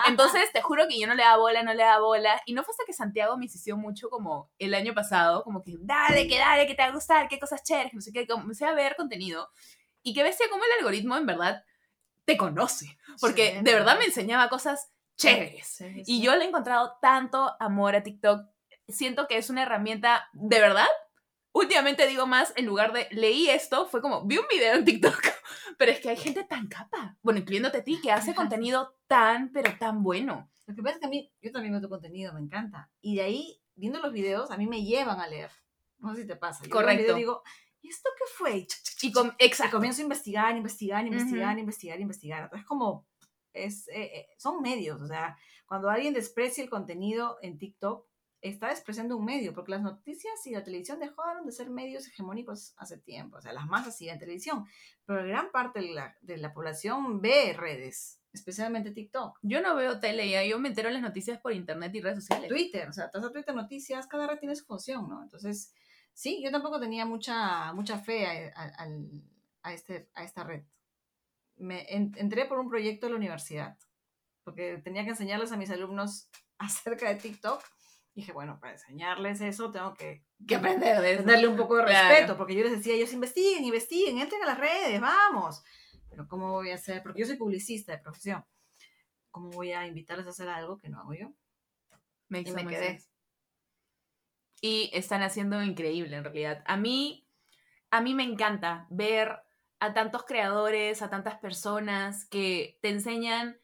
[0.08, 2.64] Entonces, te juro que yo no le da bola, no le da bola, y no
[2.64, 6.38] fue hasta que Santiago me insistió mucho como el año pasado, como que, dale, que
[6.38, 8.96] dale, que te va a gustar, qué cosas chéveres, no sé qué, comencé a ver
[8.96, 9.48] contenido,
[10.02, 11.62] y que bestia como el algoritmo en verdad
[12.28, 15.82] te conoce, porque de verdad me enseñaba cosas chéveres.
[16.04, 18.46] Y yo le he encontrado tanto amor a TikTok.
[18.86, 20.88] Siento que es una herramienta, de verdad,
[21.52, 25.18] últimamente digo más, en lugar de leí esto, fue como, vi un video en TikTok,
[25.78, 29.50] pero es que hay gente tan capa, bueno, incluyéndote a ti, que hace contenido tan,
[29.50, 30.50] pero tan bueno.
[30.66, 32.90] Lo que pasa es que a mí, yo también veo tu contenido, me encanta.
[33.00, 35.50] Y de ahí, viendo los videos, a mí me llevan a leer.
[35.96, 36.62] No sé si te pasa.
[36.64, 37.14] Yo Correcto.
[37.14, 37.42] digo,
[37.88, 38.66] ¿y esto qué fue?
[39.02, 39.76] Y, con, exacto.
[39.76, 42.42] comienzo a investigar, investigar, investigar, investigar, investigar.
[42.44, 43.06] Entonces, como,
[43.52, 48.06] es, eh, eh, son medios, o sea, cuando alguien desprecia el contenido en TikTok,
[48.40, 52.72] está despreciando un medio, porque las noticias y la televisión dejaron de ser medios hegemónicos
[52.76, 54.64] hace tiempo, o sea, las masas siguen televisión,
[55.06, 59.38] pero gran parte de la, de la población ve redes, especialmente TikTok.
[59.42, 62.48] Yo no veo tele, ya yo me entero las noticias por internet y redes sociales.
[62.48, 65.22] Twitter, o sea, estás a Twitter noticias, cada red tiene su función, ¿no?
[65.22, 65.74] Entonces,
[66.18, 70.64] Sí, yo tampoco tenía mucha, mucha fe a, este, a esta red.
[71.54, 73.78] Me entré por un proyecto de la universidad,
[74.42, 76.28] porque tenía que enseñarles a mis alumnos
[76.58, 77.62] acerca de TikTok.
[78.16, 80.24] dije, bueno, para enseñarles eso tengo que,
[80.56, 84.42] aprender, de darle un poco de respeto, porque yo les decía, ellos investiguen, investiguen, entren
[84.42, 85.62] a las redes, vamos.
[86.10, 87.00] Pero ¿cómo voy a hacer?
[87.00, 88.44] Porque yo soy publicista de profesión.
[89.30, 91.32] ¿Cómo voy a invitarles a hacer algo que no hago yo?
[92.26, 92.98] Me, y me quedé
[94.60, 96.62] y están haciendo increíble en realidad.
[96.66, 97.26] A mí,
[97.90, 99.40] a mí me encanta ver
[99.80, 103.58] a tantos creadores, a tantas personas que te enseñan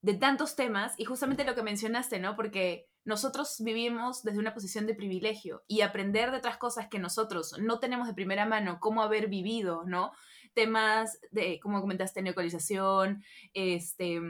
[0.00, 2.36] de tantos temas y justamente lo que mencionaste, ¿no?
[2.36, 7.54] Porque nosotros vivimos desde una posición de privilegio y aprender de otras cosas que nosotros
[7.58, 10.12] no tenemos de primera mano, cómo haber vivido, ¿no?
[10.54, 13.22] Temas de, como comentaste, neocolización,
[13.54, 14.20] este,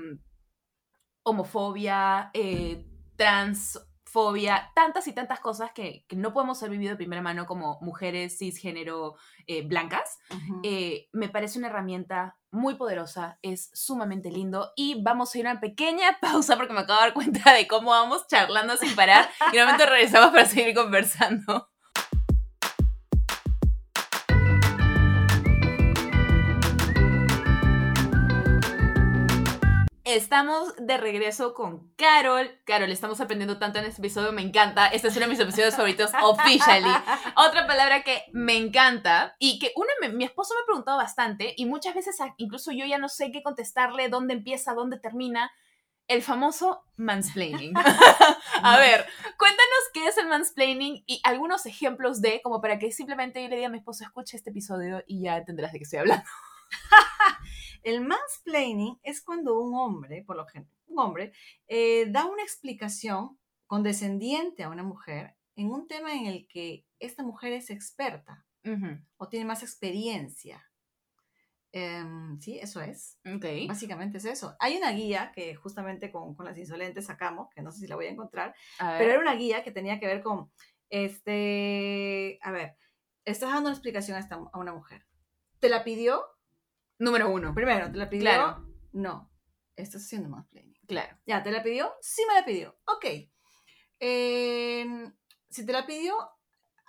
[1.23, 3.81] homofobia, eh, trans
[4.17, 8.39] fobia, tantas y tantas cosas que, no podemos haber vivido de primera mano como mujeres
[8.39, 10.19] cisgénero eh, blancas,
[10.63, 15.51] eh, me parece una herramienta muy poderosa, es sumamente lindo y vamos a ir a
[15.51, 19.29] una pequeña pausa porque me acabo de dar cuenta de cómo vamos charlando sin parar
[19.53, 21.69] y un momento regresamos para seguir conversando.
[30.07, 32.61] Estamos de regreso con Carol.
[32.65, 34.87] Carol, estamos aprendiendo tanto en este episodio, me encanta.
[34.87, 36.93] Este es uno de mis episodios favoritos, officially.
[37.35, 41.67] Otra palabra que me encanta y que una, mi esposo me ha preguntado bastante y
[41.67, 45.51] muchas veces incluso yo ya no sé qué contestarle, dónde empieza, dónde termina.
[46.07, 47.75] El famoso mansplaining.
[48.63, 53.43] a ver, cuéntanos qué es el mansplaining y algunos ejemplos de, como para que simplemente
[53.43, 55.99] yo le diga a mi esposo, escuche este episodio y ya tendrás de qué estoy
[55.99, 56.25] hablando.
[57.87, 61.33] El mansplaining es cuando un hombre, por lo general, un hombre,
[61.69, 67.23] eh, da una explicación condescendiente a una mujer en un tema en el que esta
[67.23, 68.45] mujer es experta
[69.19, 70.69] o tiene más experiencia.
[71.71, 73.21] Em, sí, eso es.
[73.69, 74.57] Básicamente es eso.
[74.59, 78.07] Hay una guía que justamente con, las insolentes sacamos, que no sé si la voy
[78.07, 80.51] a encontrar, pero era una guía que tenía que ver con
[80.91, 82.77] Este, a ver,
[83.25, 85.07] estás dando una explicación a, esta, a una mujer.
[85.61, 86.25] ¿Te la pidió?
[86.99, 87.55] Número uno.
[87.55, 88.23] Primero, ¿te la pidió?
[88.23, 88.67] Claro.
[88.93, 89.31] No.
[89.77, 90.75] Estás haciendo más planning.
[90.87, 91.19] Claro.
[91.27, 91.93] Ya, ¿te la pidió?
[92.01, 92.79] Sí me la pidió.
[92.87, 93.05] Ok.
[94.01, 95.13] Eh,
[95.49, 96.17] si te la pidió,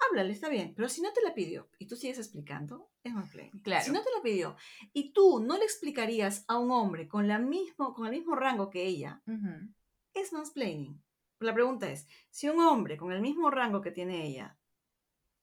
[0.09, 0.73] háblale, está bien.
[0.75, 3.61] Pero si no te la pidió y tú sigues explicando, es más planning.
[3.61, 3.83] Claro.
[3.83, 4.55] Si no te la pidió
[4.93, 8.69] y tú no le explicarías a un hombre con, la mismo, con el mismo rango
[8.69, 9.73] que ella, Ujú.
[10.13, 11.03] es mansplaining.
[11.39, 14.57] La pregunta es, si un hombre con el mismo rango que tiene ella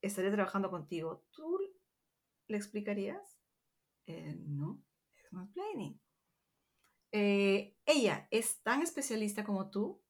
[0.01, 1.59] estaría trabajando contigo, ¿tú
[2.49, 3.34] le explicarías?
[4.07, 4.83] Eh, no,
[5.17, 6.01] es mansplaining.
[7.13, 10.03] Eh, ¿Ella es tan especialista como tú?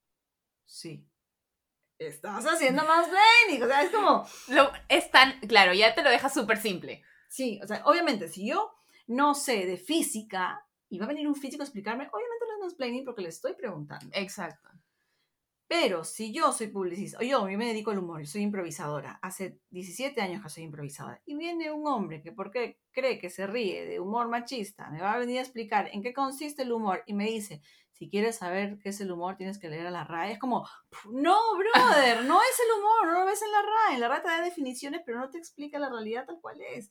[0.64, 1.06] Sí.
[1.98, 3.62] Estás haciendo mansplaining.
[3.62, 7.02] O sea, es como, Lo- es tan, claro, ya te lo deja súper simple.
[7.28, 8.72] sí, o sea, obviamente, si yo
[9.06, 12.60] no sé de física y va a venir un físico a explicarme, obviamente no es
[12.60, 14.06] mansplaining porque le estoy preguntando.
[14.12, 14.70] Exacto.
[15.66, 20.20] Pero si yo soy publicista, yo, yo me dedico al humor, soy improvisadora, hace 17
[20.20, 23.98] años que soy improvisadora, y viene un hombre que porque cree que se ríe de
[23.98, 27.24] humor machista, me va a venir a explicar en qué consiste el humor y me
[27.24, 27.62] dice,
[27.94, 30.32] si quieres saber qué es el humor, tienes que leer a la RAE.
[30.32, 30.68] Es como,
[31.12, 33.98] no, brother, no es el humor, no lo ves en la RAE.
[33.98, 36.90] La RAE te da definiciones, pero no te explica la realidad tal cual es.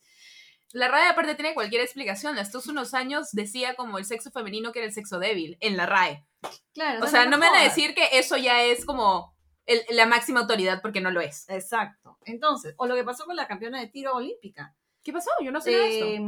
[0.72, 2.40] La RAE aparte tiene cualquier explicación.
[2.40, 5.76] Hasta hace unos años decía como el sexo femenino que era el sexo débil en
[5.76, 6.26] la RAE.
[6.74, 9.34] Claro, O sea, no me van a decir que eso ya es como
[9.66, 11.48] el- la máxima autoridad porque no lo es.
[11.50, 12.18] Exacto.
[12.26, 14.76] Entonces, o lo que pasó con la campeona de tiro olímpica.
[15.04, 15.32] ¿Qué pasó?
[15.42, 16.06] Yo no sé esto.
[16.06, 16.20] Eh,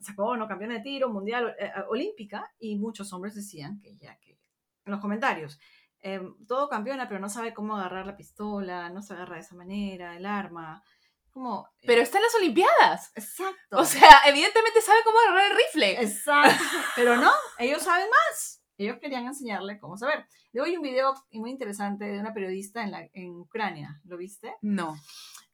[0.00, 4.16] sacó no campeona de tiro mundial eh, eh, olímpica y muchos hombres decían que ya
[4.18, 4.38] que
[4.84, 5.58] en los comentarios
[6.00, 9.54] eh, todo campeona pero no sabe cómo agarrar la pistola no se agarra de esa
[9.56, 10.82] manera el arma
[11.30, 13.10] como eh, Pero está en las Olimpiadas.
[13.16, 16.00] exacto O sea, evidentemente sabe cómo agarrar el rifle.
[16.02, 16.62] exacto
[16.94, 21.50] pero no ellos saben más ellos querían enseñarle cómo saber luego hay un video muy
[21.50, 24.96] interesante de una periodista en la en Ucrania lo viste No.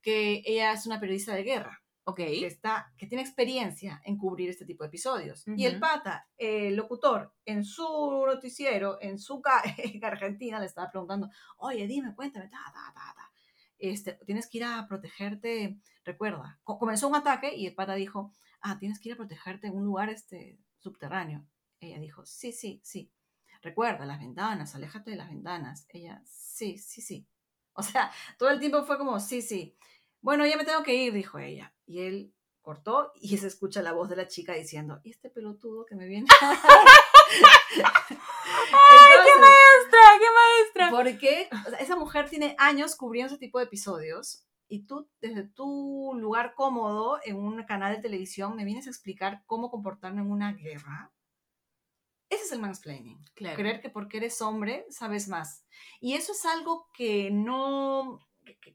[0.02, 2.16] que ella es una periodista de guerra Ok.
[2.16, 5.44] que, está, que tiene experiencia en cubrir este tipo de episodios.
[5.46, 7.84] Y el pata, el locutor, en su
[8.26, 9.42] noticiero, en su
[9.76, 13.30] en Argentina, le estaba preguntando, oye, dime, cuéntame, ta, ta, ta, ta.
[13.78, 18.32] Este, tienes que ir a protegerte, recuerda, co- comenzó un ataque y el pata dijo,
[18.62, 21.44] ah, tienes que ir a protegerte en un lugar este, subterráneo.
[21.78, 23.12] Ella dijo, sí, sí, sí.
[23.62, 25.86] Recuerda, las ventanas, aléjate de las ventanas.
[25.88, 27.26] Ella, sí, sí, sí.
[27.78, 29.76] O sea, todo el tiempo fue como, sí, sí.
[30.20, 31.72] Bueno, ya me tengo que ir, dijo ella.
[31.86, 35.86] Y él cortó y se escucha la voz de la chica diciendo, ¿y este pelotudo
[35.86, 36.26] que me viene?
[36.40, 37.82] ¡Ay,
[39.24, 40.00] qué maestra!
[40.18, 40.90] ¡Qué maestra!
[40.90, 45.44] Porque o sea, esa mujer tiene años cubriendo ese tipo de episodios y tú desde
[45.44, 50.30] tu lugar cómodo en un canal de televisión me vienes a explicar cómo comportarme en
[50.30, 51.12] una guerra.
[52.30, 53.18] Ese es el mansplaining.
[53.34, 53.56] Claro.
[53.56, 55.64] Creer que porque eres hombre sabes más.
[56.00, 58.20] Y eso es algo que no,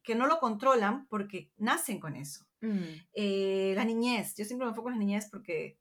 [0.04, 2.46] que, no lo controlan porque nacen con eso.
[2.62, 2.84] Mm.
[3.14, 5.78] Eh, la niñez, yo siempre me enfoco en la niñez porque...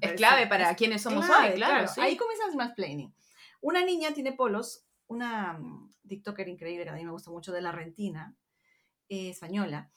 [0.00, 1.86] Es clave para es quienes somos clave, hoy, claro.
[1.86, 2.00] sí.
[2.00, 3.14] Ahí comienza el mansplaining.
[3.60, 7.60] Una niña tiene polos, una mm, TikToker increíble que a mí me gusta mucho, de
[7.60, 8.34] la Rentina,
[9.10, 9.90] eh, española,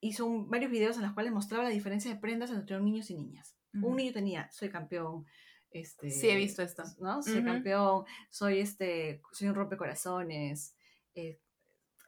[0.00, 3.14] hizo un- varios videos en los cuales mostraba la diferencia de prendas entre niños y
[3.14, 3.56] niñas.
[3.80, 5.24] Un niño tenía, soy campeón,
[5.72, 6.82] este, Sí, he visto esto.
[6.98, 7.22] ¿no?
[7.22, 10.74] Soy campeón, soy este, soy un rompecorazones,
[11.14, 11.40] eh,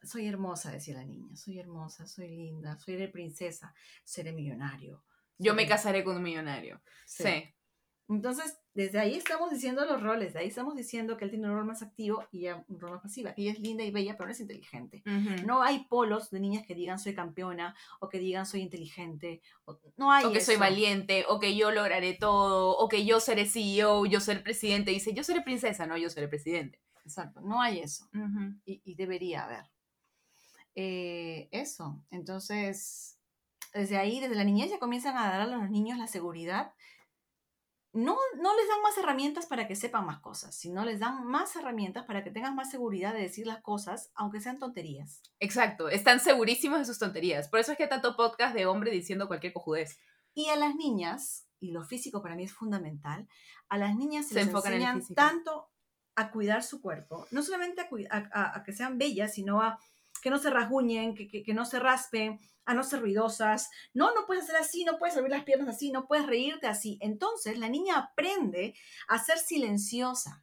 [0.03, 3.75] soy hermosa, decía la niña, soy hermosa, soy linda, soy de princesa,
[4.05, 5.05] seré millonario.
[5.39, 6.83] Yo me casaré con un millonario.
[7.07, 7.25] Sí.
[7.25, 7.55] Sí.
[8.07, 11.55] Entonces, desde ahí estamos diciendo los roles, de ahí estamos diciendo que él tiene un
[11.55, 14.15] rol más activo y ella un rol más pasivo, que ella es linda y bella,
[14.17, 15.03] pero no es inteligente.
[15.47, 19.41] No hay polos de niñas que digan soy campeona o que digan soy inteligente.
[19.65, 23.21] o- no hay o que soy valiente, o que yo lograré todo, o que yo
[23.21, 24.91] seré CEO, yo seré presidente.
[24.91, 26.81] Dice, yo seré princesa, no, yo seré presidente.
[27.07, 28.07] Exacto, no hay eso.
[28.67, 29.65] Y debería haber.
[30.75, 32.03] Eh, eso.
[32.11, 33.19] Entonces,
[33.73, 36.73] desde ahí, desde la niñez ya comienzan a dar a los niños la seguridad.
[37.95, 41.55] No, no les dan más herramientas para que sepan más cosas, sino les dan más
[41.57, 45.23] herramientas para que tengan más seguridad de decir las cosas, aunque sean tonterías.
[45.39, 47.49] Exacto, están segurísimos de sus tonterías.
[47.49, 49.99] Por eso es que hay tanto podcast de hombre diciendo cualquier cojudez.
[50.35, 53.29] Y a las niñas, y lo físico para mí es fundamental,
[53.69, 55.71] a las niñas se, Se les en enseñan tanto
[56.17, 59.63] a cuidar su cuerpo, no solamente a, cui- a- a- a que sean bellas, sino
[59.63, 59.79] a
[60.25, 63.69] que no se rasguñen, que, que- que no se raspen, a no ser ruidosas.
[63.93, 66.97] No, no puedes hacer así, no puedes abrir las piernas así, no puedes reírte así.
[67.03, 68.75] Entonces la niña aprende
[69.07, 70.43] a ser silenciosa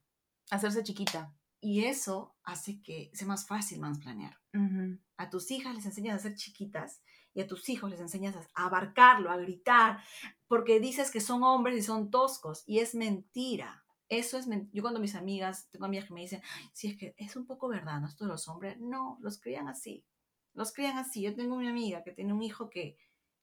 [0.51, 1.33] Hacerse chiquita.
[1.61, 4.37] y eso hace que sea más fácil mansplanear.
[4.53, 4.99] Ujú.
[5.17, 7.01] A tus hijas les enseñas a ser chiquitas
[7.33, 10.03] y a tus hijos les enseñas a abarcarlo, a gritar,
[10.47, 13.80] porque dices que son hombres y son toscos y es mentira.
[14.11, 14.45] Eso es.
[14.73, 17.45] Yo cuando mis amigas, tengo amigas que me dicen, "Ay, sí, es que es un
[17.45, 18.07] poco verdad, ¿no?
[18.07, 20.05] Esto de los hombres, no, los crían así.
[20.53, 21.21] Los crían así.
[21.21, 22.97] Yo tengo una amiga que tiene un hijo que,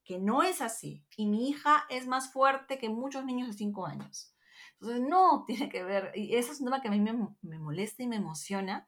[0.04, 1.07] que no es así.
[1.16, 4.35] Y mi hija es más fuerte que muchos niños de 5 años.
[4.74, 6.12] Entonces, no tiene que ver.
[6.14, 8.87] Y eso es un tema que a mí me, me molesta y me emociona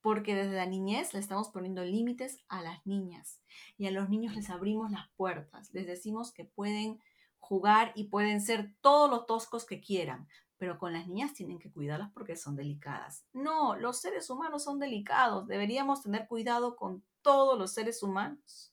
[0.00, 3.42] porque desde la niñez le estamos poniendo límites a las niñas
[3.76, 6.98] y a los niños les abrimos las puertas, les decimos que pueden
[7.38, 10.28] jugar y pueden ser todos los toscos que quieran,
[10.64, 13.26] pero con las niñas tienen que cuidarlas porque son delicadas.
[13.34, 18.72] No, los seres humanos son delicados, deberíamos tener cuidado con todos los seres humanos.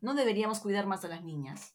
[0.00, 1.74] No deberíamos cuidar más a las niñas,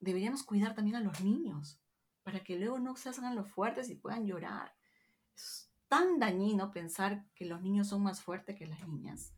[0.00, 1.80] deberíamos cuidar también a los niños,
[2.24, 4.74] para que luego no se hagan los fuertes y puedan llorar
[5.86, 9.32] tan dañino pensar que los niños son más fuertes que las niñas.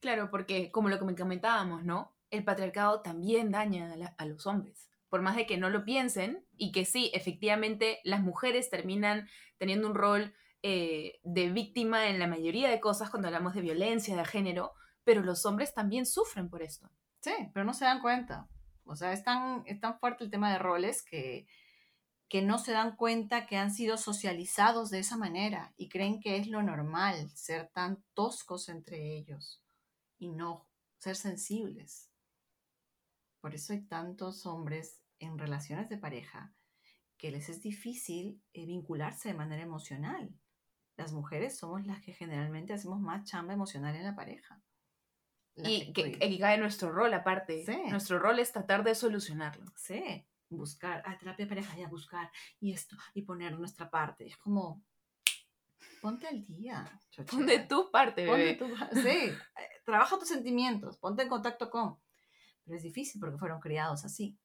[0.00, 2.16] Claro, porque como lo que comentábamos, ¿no?
[2.30, 4.90] El patriarcado también daña a, los hombres.
[5.08, 9.88] Por más de que no lo piensen y que sí, efectivamente, las mujeres terminan teniendo
[9.88, 14.24] un rol eh, de víctima en la mayoría de cosas cuando hablamos de violencia de
[14.24, 14.72] género,
[15.02, 16.88] pero los hombres también sufren por esto.
[17.18, 18.46] Sí, pero no se dan cuenta.
[18.84, 21.48] O sea, es tan, es tan fuerte el tema de roles que,
[22.28, 26.36] que no se dan cuenta que han sido socializados de esa manera y creen que
[26.36, 29.64] es lo normal ser tan toscos entre ellos
[30.16, 32.08] y no ser sensibles.
[33.40, 36.54] Por eso hay tantos hombres en relaciones de pareja
[37.16, 40.34] que les es difícil eh, vincularse de manera emocional.
[40.96, 44.62] Las mujeres somos las que generalmente hacemos más chamba emocional en la pareja.
[45.56, 47.64] y que, que, cae nuestro rol aparte.
[47.90, 49.72] Nuestro rol es tratar de solucionarlo.
[49.76, 52.30] Sí buscar, a terapia de pareja, ya buscar,
[52.60, 54.26] y esto, y poner nuestra parte.
[54.26, 54.84] Es como,
[56.00, 57.00] ponte al día.
[57.30, 58.58] Ponte tu parte, bebé.
[58.92, 59.36] sí, eh,
[59.84, 61.98] trabaja tus sentimientos, ponte en contacto con.
[62.64, 64.38] Pero es difícil porque fueron criados así.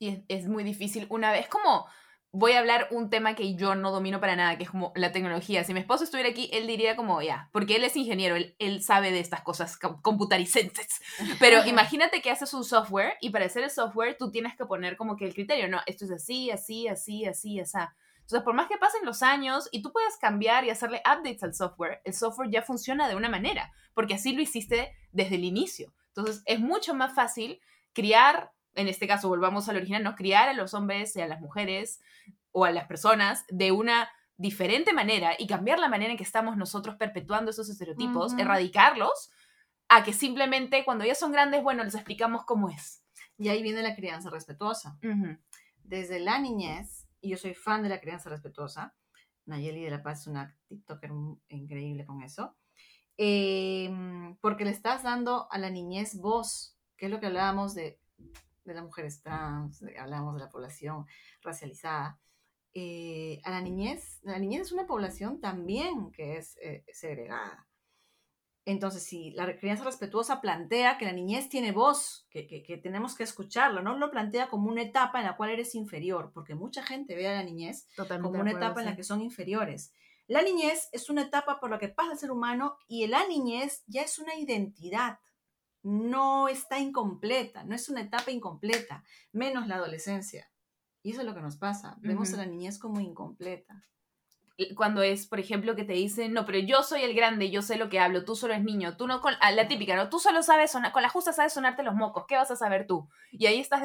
[0.00, 1.86] Y es, es muy difícil una vez, como
[2.32, 5.12] voy a hablar un tema que yo no domino para nada, que es como la
[5.12, 5.64] tecnología.
[5.64, 9.10] Si mi esposo estuviera aquí, él diría como, ya, porque él es ingeniero, él, sabe
[9.10, 11.00] de estas cosas computarizantes.
[11.40, 14.96] Pero imagínate que haces un software y para hacer el software tú tienes que poner
[14.96, 17.78] como que el criterio, no, esto es así, así, así, así, así.
[18.20, 21.54] Entonces, por más que pasen los años y tú puedas cambiar y hacerle updates al
[21.54, 25.92] software, el software ya funciona de una manera, porque así lo hiciste desde el inicio.
[26.08, 27.60] Entonces, es mucho más fácil
[27.92, 30.14] criar en este caso volvamos al original, ¿no?
[30.14, 32.00] Criar a los hombres y a las mujeres
[32.52, 36.56] o a las personas de una diferente manera y cambiar la manera en que estamos
[36.56, 39.30] nosotros perpetuando esos estereotipos, erradicarlos,
[39.88, 43.04] a que simplemente cuando ya son grandes, bueno, les explicamos cómo es.
[43.36, 44.98] Y ahí viene la crianza respetuosa.
[45.82, 48.94] Desde la niñez, y yo soy fan de la crianza respetuosa,
[49.46, 51.10] Nayeli de la Paz es una TikToker
[51.48, 52.56] increíble con eso,
[53.16, 58.00] em, porque le estás dando a la niñez voz, que es lo que hablábamos de
[58.64, 61.06] de las mujeres trans, hablamos de la población
[61.42, 62.18] racializada.
[62.72, 67.66] Eh, a la niñez, la niñez es una población también que es eh, segregada.
[68.64, 73.24] Entonces, si la crianza respetuosa plantea que la niñez tiene voz, que, que, tenemos que
[73.24, 77.16] escucharlo, no lo plantea como una etapa en la cual eres inferior, porque mucha gente
[77.16, 79.92] ve a la niñez como una etapa en la que son inferiores.
[80.28, 83.82] La niñez es una etapa por la que pasa el ser humano y la niñez
[83.88, 85.18] ya es una identidad
[85.82, 90.50] no está incompleta, no es una etapa incompleta, menos la adolescencia.
[91.02, 93.86] Y eso es lo que nos pasa, vemos a la niñez como incompleta.
[94.76, 97.78] Cuando es, por ejemplo, que te dicen, no, pero yo soy el grande, yo sé
[97.78, 100.10] lo que hablo, tú solo eres niño, tú no, con la típica, ¿no?
[100.10, 102.86] Tú solo sabes sonar, con la justa sabes sonarte los mocos, ¿qué vas a saber
[102.86, 103.08] tú?
[103.32, 103.80] Y ahí estás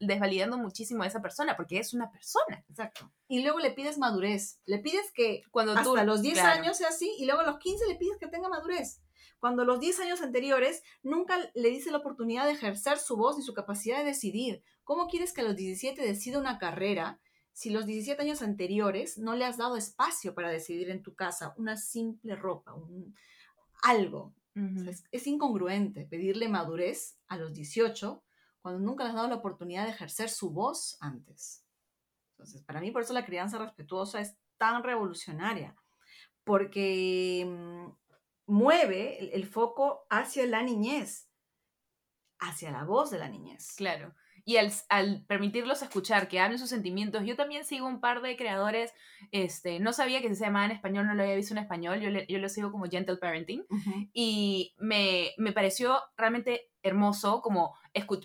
[0.00, 2.64] desvalidando muchísimo a esa persona, porque es una persona.
[2.68, 3.12] Exacto.
[3.28, 6.88] Y luego le pides madurez, le pides que cuando hasta tú, los 10 años sea
[6.88, 9.00] así, y luego a los 15 le pides que tenga madurez
[9.38, 13.42] cuando los 10 años anteriores nunca le dice la oportunidad de ejercer su voz y
[13.42, 14.62] su capacidad de decidir.
[14.84, 17.20] ¿Cómo quieres que a los 17 decida una carrera
[17.52, 21.54] si los 17 años anteriores no le has dado espacio para decidir en tu casa
[21.56, 23.14] una simple ropa, un,
[23.82, 24.34] algo?
[24.88, 28.22] es, es, incongruente pedirle madurez a los 18
[28.62, 31.62] cuando nunca le has dado la oportunidad de ejercer su voz antes.
[32.32, 35.74] Entonces, para mí por eso la crianza respetuosa es tan revolucionaria,
[36.44, 37.90] porque mm,
[38.46, 41.28] mueve el, foco hacia la niñez,
[42.38, 43.74] hacia la voz de la niñez.
[43.76, 44.14] Claro.
[44.44, 48.36] Y al, al, permitirlos escuchar, que hablen sus sentimientos, yo también sigo un par de
[48.36, 48.94] creadores,
[49.32, 52.10] este, no sabía que se llamaba en español, no lo había visto en español, yo,
[52.10, 53.66] yo lo sigo como Gentle Parenting,
[54.12, 57.74] y me, me pareció realmente hermoso como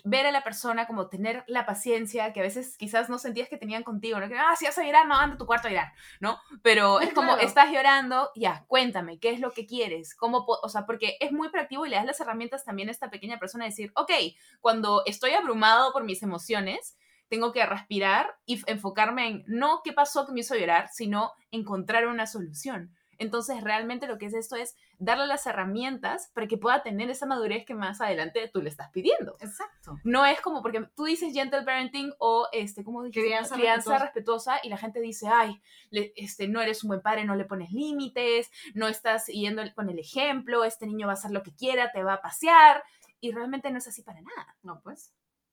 [0.04, 3.56] ver a la persona, como tener la paciencia que a veces quizás no sentías que
[3.56, 4.28] tenían contigo, ¿no?
[4.28, 6.38] Que, ah, si vas a llorar, no, anda a tu cuarto a llorar, ¿no?
[6.62, 10.14] Pero es como, estás llorando, ya, cuéntame, ¿qué es lo que quieres?
[10.14, 13.10] ¿Cómo, o sea, porque es muy proactivo y le das las herramientas también a esta
[13.10, 14.12] pequeña persona a decir, ok,
[14.60, 16.96] cuando estoy abrumado por mis emociones,
[17.28, 22.06] tengo que respirar y enfocarme en no qué pasó que me hizo llorar, sino encontrar
[22.06, 22.94] una solución.
[23.16, 27.26] Entonces, realmente lo que es esto es darle las herramientas para que pueda tener esa
[27.26, 29.36] madurez que más adelante tú le estás pidiendo.
[29.40, 29.98] Exacto.
[30.04, 33.22] No es como porque tú dices gentle parenting o, este, ¿cómo dices?
[33.22, 37.24] Crianza Crianza respetuosa y la gente dice, ay, le- este, no eres un buen padre,
[37.24, 41.32] no le pones límites, no estás yendo con el ejemplo, este niño va a hacer
[41.32, 42.84] lo que quiera, te va a pasear.
[43.20, 44.56] Y realmente no es así para nada.
[44.62, 45.12] No, pues.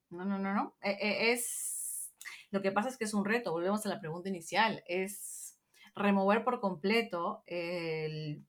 [0.09, 0.75] No, no, no, no.
[0.81, 2.11] Eh, eh, es.
[2.51, 3.51] Lo que pasa es que es un reto.
[3.51, 4.83] Volvemos a la pregunta inicial.
[4.87, 5.55] Es
[5.95, 8.45] remover por completo el-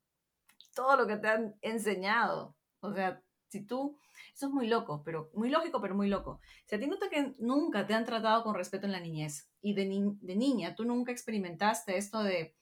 [0.80, 2.56] todo lo que te han enseñado.
[2.80, 3.98] O sea, si tú.
[4.34, 6.40] Eso es muy loco, pero muy lógico, pero muy loco.
[6.66, 9.74] Si a ti nota que nunca te han tratado con respeto en la niñez y
[9.74, 12.54] de, ni- de niña tú nunca experimentaste esto de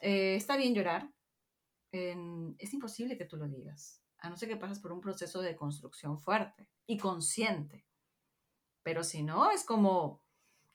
[0.00, 1.10] eh, está bien llorar,
[1.92, 5.40] en- es imposible que tú lo digas, a no ser que pases por un proceso
[5.42, 7.86] de construcción fuerte y consciente.
[8.82, 10.20] Pero si no, es como,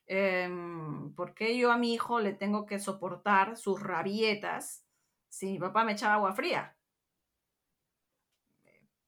[0.08, 4.85] em, ¿por qué yo a mi hijo le tengo que soportar sus rabietas
[5.36, 6.78] si mi papá me echaba agua fría?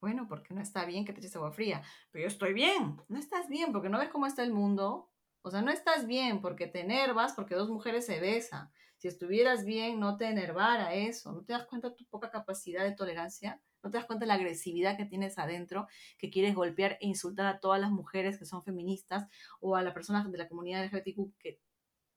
[0.01, 3.01] Bueno, porque no está bien que te eches agua fría, pero yo estoy bien.
[3.07, 5.09] No estás bien porque no ves cómo está el mundo.
[5.41, 8.69] O sea, no estás bien porque te enervas porque dos mujeres se besan.
[8.97, 11.31] Si estuvieras bien, no te enervara eso.
[11.31, 13.61] ¿No te das cuenta de tu poca capacidad de tolerancia?
[13.81, 15.87] ¿No te das cuenta de la agresividad que tienes adentro?
[16.17, 19.27] Que quieres golpear e insultar a todas las mujeres que son feministas
[19.61, 21.61] o a las personas de la comunidad LGBTQ que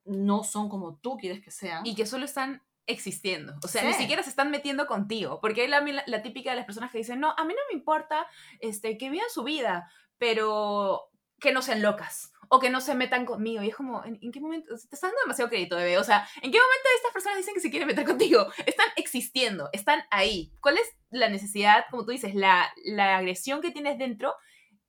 [0.04, 1.86] no son como tú quieres que sean.
[1.86, 3.54] Y que solo están existiendo.
[3.62, 5.40] O sea, ni siquiera se están metiendo contigo.
[5.40, 7.60] Porque hay la, la, la típica de las personas que dicen, no, a mí no
[7.70, 8.26] me importa
[8.60, 11.10] este, que vivan su vida, pero
[11.40, 13.62] que no sean locas o que no se metan conmigo.
[13.62, 14.68] Y es como, ¿en, en qué momento?
[14.68, 15.98] Te estás dando demasiado crédito, bebé.
[15.98, 18.46] O sea, ¿en qué momento estas personas dicen que se quieren meter contigo?
[18.66, 20.52] Están existiendo, están ahí.
[20.60, 24.34] ¿Cuál es la necesidad, como tú dices, la, la agresión que tienes dentro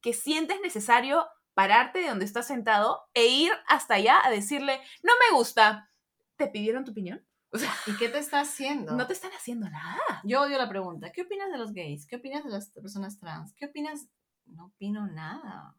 [0.01, 5.13] que sientes necesario pararte de donde estás sentado e ir hasta allá a decirle, no
[5.29, 5.87] me gusta?
[6.37, 7.23] ¿Te pidieron tu opinión?
[7.53, 8.93] O sea, ¿Y qué te está haciendo?
[8.95, 9.99] no te están haciendo nada.
[10.23, 11.11] Yo odio la pregunta.
[11.11, 12.07] ¿Qué opinas de los gays?
[12.07, 13.53] ¿Qué opinas de las personas trans?
[13.55, 14.07] ¿Qué opinas?
[14.45, 15.75] No opino nada.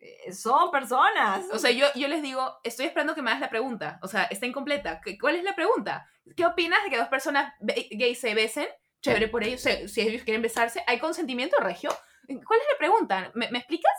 [0.00, 1.46] Eh, son personas.
[1.52, 3.98] O sea, yo, yo les digo, estoy esperando que me hagas la pregunta.
[4.02, 5.00] O sea, está incompleta.
[5.00, 6.06] ¿Qué- ¿Cuál es la pregunta?
[6.36, 8.66] ¿Qué opinas de que dos personas gays se besen?
[9.00, 9.60] Chévere por ellos.
[9.62, 11.90] Si ellos quieren besarse, ¿hay consentimiento, Regio?
[12.26, 13.30] ¿Cuál es la pregunta?
[13.34, 13.92] ¿Me, me explicas?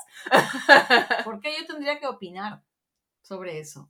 [1.23, 2.61] ¿Por qué yo tendría que opinar
[3.21, 3.89] sobre eso?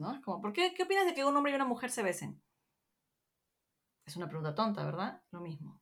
[0.00, 0.14] ¿No?
[0.14, 2.42] Es Como, ¿por qué, ¿Qué opinas de que un hombre y una mujer se besen?
[4.06, 5.22] Es una pregunta tonta, ¿verdad?
[5.30, 5.78] Lo mismo.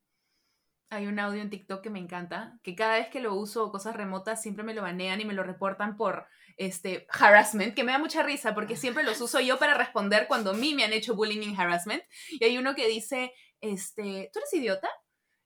[0.90, 3.70] Hay un audio en TikTok que me encanta, que cada vez que lo uso o
[3.70, 7.92] cosas remotas siempre me lo banean y me lo reportan por este harassment, que me
[7.92, 10.92] da mucha risa porque siempre los uso yo para responder cuando a mí me han
[10.92, 12.02] hecho bullying y harassment.
[12.30, 14.88] Y hay uno que dice, este, ¿tú eres idiota?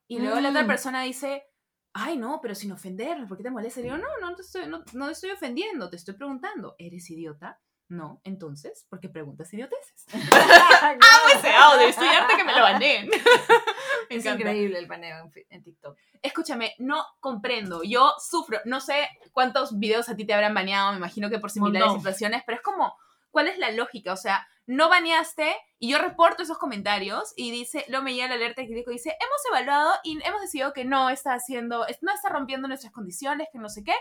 [0.08, 0.68] Y luego la otra Mm.
[0.68, 1.44] persona dice,
[1.92, 3.80] ay, no, pero sin ofender, ¿por qué te molesta?
[3.80, 7.10] Y digo, no, no te estoy, no, no te estoy ofendiendo, te estoy preguntando, ¿eres
[7.10, 7.60] idiota?
[7.92, 10.06] No, entonces, ¿por qué preguntas idioteces?
[10.12, 13.10] Amo ese audio, estoy harta que me lo baneen.
[14.08, 14.40] Me es encanta.
[14.40, 15.96] increíble el paneo en, TikTok.
[16.22, 17.82] Escúchame, no comprendo.
[17.82, 18.60] Yo sufro.
[18.64, 22.42] No sé cuántos videos a ti te habrán baneado, me imagino que por similares situaciones,
[22.46, 22.96] pero es como,
[23.30, 24.14] ¿cuál es la lógica?
[24.14, 28.34] O sea, no baneaste y yo reporto esos comentarios y dice, luego me llega la
[28.34, 32.28] alerta crítico y dice, hemos evaluado y hemos decidido que no está haciendo, no está
[32.28, 33.94] rompiendo nuestras condiciones, que no sé qué.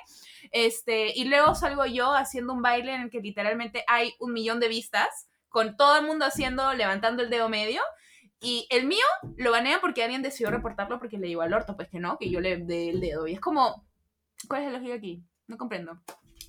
[0.52, 4.60] Este, y luego salgo yo haciendo un baile en el que literalmente hay un millón
[4.60, 7.82] de vistas, con todo el mundo haciendo, levantando el dedo medio.
[8.40, 9.06] Y el mío
[9.38, 12.32] lo banean porque alguien decidió reportarlo porque le digo al orto, pues que no, que
[12.32, 13.28] yo le dé el dedo.
[13.28, 13.86] Y es como,
[14.48, 15.24] ¿cuál es la lógica aquí?
[15.48, 16.00] No comprendo.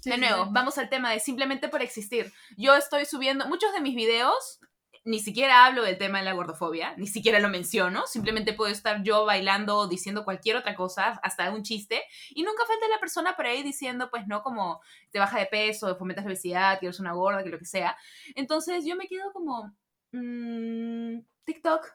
[0.05, 0.50] De nuevo, sí.
[0.53, 2.32] vamos al tema de simplemente por existir.
[2.57, 4.61] Yo estoy subiendo muchos de mis videos,
[5.05, 9.03] ni siquiera hablo del tema de la gordofobia, ni siquiera lo menciono, simplemente puedo estar
[9.03, 13.34] yo bailando o diciendo cualquier otra cosa, hasta un chiste, y nunca falta la persona
[13.34, 14.80] por ahí diciendo, pues no, como
[15.11, 17.96] te baja de peso, fomentas la obesidad, que eres una gorda, que lo que sea.
[18.36, 19.74] Entonces yo me quedo como,
[20.12, 21.86] mm, TikTok,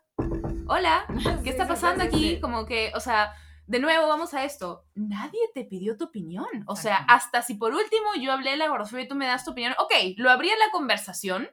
[0.68, 1.06] hola,
[1.44, 2.40] ¿qué Sí, está pasando aquí?
[2.42, 3.34] Como que, o sea,
[3.68, 4.86] de nuevo vamos a esto.
[4.96, 6.48] Nadie te pidió tu opinión.
[6.68, 9.46] O sea, hasta si por último yo hablé de la gordofobia y tú me das
[9.46, 11.50] tu opinión, ok, lo abrí en la conversación,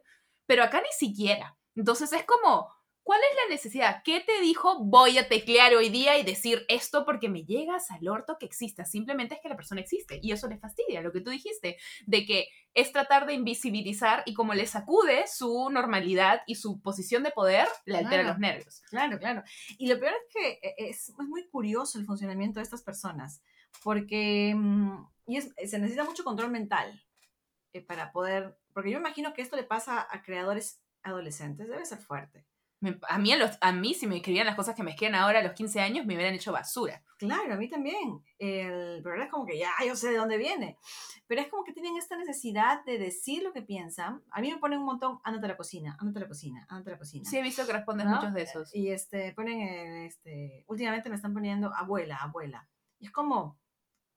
[0.47, 1.57] pero acá ni siquiera.
[1.75, 2.74] Entonces es como,
[3.05, 4.02] ¿cuál es la necesidad?
[4.02, 4.82] ¿Qué te dijo?
[4.82, 8.84] Voy a teclear hoy día y decir esto porque me llegas al orto que exista.
[8.84, 11.76] Simplemente es que la persona existe y eso le fastidia, lo que tú dijiste,
[12.07, 17.22] de que es tratar de invisibilizar y como le sacude su normalidad y su posición
[17.22, 18.28] de poder, le altera Claro.
[18.30, 18.82] los nervios.
[18.90, 19.42] Claro, claro.
[19.78, 23.42] Y lo peor es que eh, es, es muy curioso el funcionamiento de estas personas,
[23.84, 27.00] porque mm, y es- se necesita mucho control mental
[27.72, 31.98] eh, para poder, porque yo imagino que esto le pasa a creadores adolescentes, debe ser
[31.98, 32.46] fuerte.
[33.09, 35.41] A, mí a, los, a mí, si me escribían las cosas que me escriben ahora
[35.41, 37.03] a los 15 años, me hubieran hecho basura.
[37.18, 38.22] Claro, a mí también.
[38.39, 40.78] El problema es como que ya, yo sé de dónde viene.
[41.26, 44.22] Pero es como que tienen esta necesidad de decir lo que piensan.
[44.30, 46.91] A mí me ponen un montón, ándate a la cocina, ándate a la cocina, ándate
[46.91, 47.28] a la cocina.
[47.28, 48.74] Sí, he visto que responden muchos de esos.
[48.74, 52.68] Y este, ponen, este, últimamente me están poniendo abuela, abuela.
[52.99, 53.59] Y es como,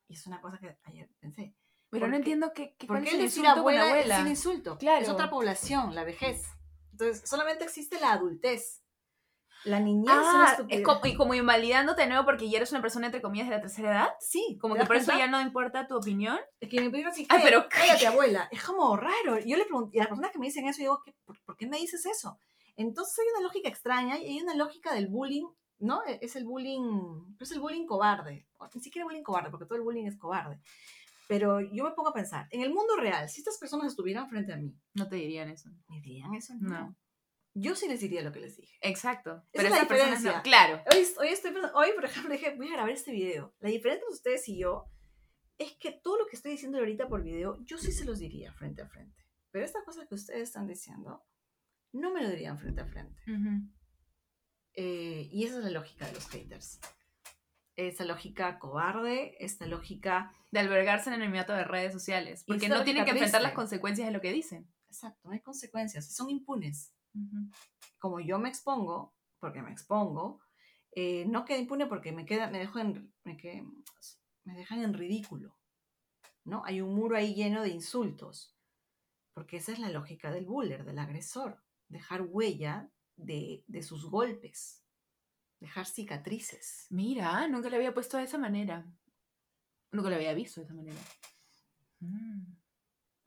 [0.07, 1.55] y es una cosa que ayer pensé.
[1.89, 4.78] Pero no entiendo qué, qué ¿por qué decir abuela, es un insulto.
[4.78, 5.01] Claro.
[5.01, 6.57] Es otra población, la vejez.
[7.00, 8.82] Entonces, solamente existe la adultez.
[9.66, 13.08] La niñez ah, es, como, y como invalidándote de nuevo porque ya eres una persona
[13.08, 14.10] entre comillas de la tercera edad.
[14.20, 14.58] Sí.
[14.60, 16.39] Como que por eso ya no importa tu opinión.
[16.60, 18.48] Es que me pidieron así, ah, pero cállate abuela.
[18.52, 19.38] Es como raro.
[19.45, 21.58] Yo le pregunto, y a las personas que me dicen eso, yo digo, por, por,
[21.58, 22.39] qué me dices eso?
[22.76, 25.48] Entonces hay una lógica extraña y hay una lógica del bullying,
[25.80, 26.02] ¿no?
[26.08, 28.48] E, es el bullying, pero es el bullying cobarde.
[28.74, 30.60] Ni siquiera bullying cobarde, porque todo el bullying es cobarde.
[31.28, 34.53] Pero yo me pongo a pensar, en el mundo real, si estas personas estuvieran frente
[34.53, 34.73] a mí.
[34.93, 35.69] No te dirían eso.
[35.89, 36.53] ¿Me dirían eso?
[36.59, 36.95] No.
[37.53, 38.78] Yo sí les diría lo que les dije.
[38.82, 39.43] Exacto.
[39.51, 40.41] Esa pero es la diferencia.
[40.41, 40.82] Claro.
[40.91, 43.53] Hoy, hoy, estoy, hoy, por ejemplo, dije, voy a grabar este video.
[43.59, 44.86] La diferencia entre ustedes y yo
[45.57, 48.53] es que todo lo que estoy diciendo ahorita por video, yo sí se los diría
[48.53, 49.25] frente a frente.
[49.51, 51.25] Pero estas cosas que ustedes están diciendo,
[51.91, 53.19] no me lo dirían frente a frente.
[54.73, 56.80] Eh, y esa es la lógica de los haters
[57.78, 60.34] esta lógica cobarde, esta lógica...
[60.51, 64.07] De albergarse en el anonimato de redes sociales, porque no tienen que enfrentar las consecuencias
[64.07, 64.67] de lo que dicen.
[64.88, 66.93] Exacto, no hay consecuencias, son impunes.
[67.99, 70.39] Como yo me expongo, porque me expongo,
[70.91, 73.38] eh, no queda impune porque me, queda, me, dejo en, me,
[74.45, 75.57] me dejan en ridículo.
[76.45, 76.63] ¿no?
[76.65, 78.57] Hay un muro ahí lleno de insultos,
[79.34, 84.86] porque esa es la lógica del buller, del agresor, dejar huella de, de sus golpes
[85.60, 86.88] dejar cicatrices.
[86.89, 88.86] Mira, nunca le había puesto de esa manera.
[89.91, 90.99] Nunca lo había visto de esa manera.
[91.99, 92.58] Mm.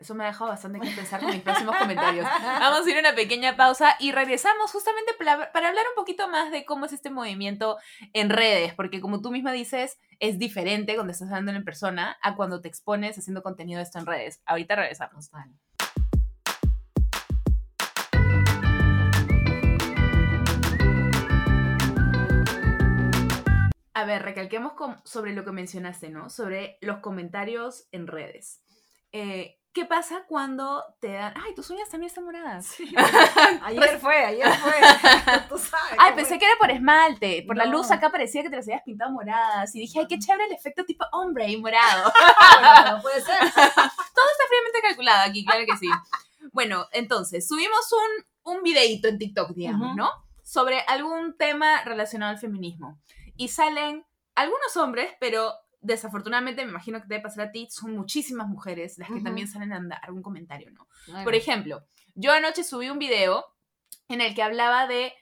[0.01, 2.26] Eso me ha dejado bastante que pensar con mis próximos comentarios.
[2.43, 6.26] Vamos a ir a una pequeña pausa y regresamos justamente para, para, hablar un poquito
[6.26, 7.76] más de cómo es este movimiento
[8.14, 12.35] en redes, porque como tú misma dices, es diferente cuando estás hablando en persona a
[12.35, 14.41] cuando te expones haciendo contenido de esto en redes.
[14.47, 15.31] Ahorita regresamos.
[15.31, 15.53] Vale.
[24.01, 24.72] A ver, recalquemos
[25.05, 26.30] sobre lo que mencionaste, ¿no?
[26.30, 28.62] Sobre los comentarios en redes.
[29.12, 32.76] Eh, ¿Qué pasa cuando te dan, ay, tus uñas también están moradas?
[33.62, 34.72] ayer fue, ayer fue.
[35.51, 35.98] Tú sabes.
[35.98, 37.44] Ay, pensé que era por esmalte.
[37.46, 39.74] Por la luz acá parecía que te las habías pintado moradas.
[39.74, 42.11] Y dije, ay, qué chévere el efecto tipo hombre y morado.
[42.62, 43.38] bueno, no puede ser.
[43.38, 45.90] Todo está fríamente calculado aquí, claro que sí.
[46.53, 50.11] Bueno, entonces, subimos un, un videito en TikTok, digamos, ¿no?
[50.42, 52.98] Sobre algún tema relacionado al feminismo
[53.41, 57.97] y salen algunos hombres, pero desafortunadamente me imagino que te debe pasar a ti, son
[57.97, 60.86] muchísimas mujeres las que también salen a dar algún comentario, ¿no?
[61.24, 61.82] Por ejemplo,
[62.14, 63.47] yo anoche subí un video
[64.09, 65.14] en el que hablaba de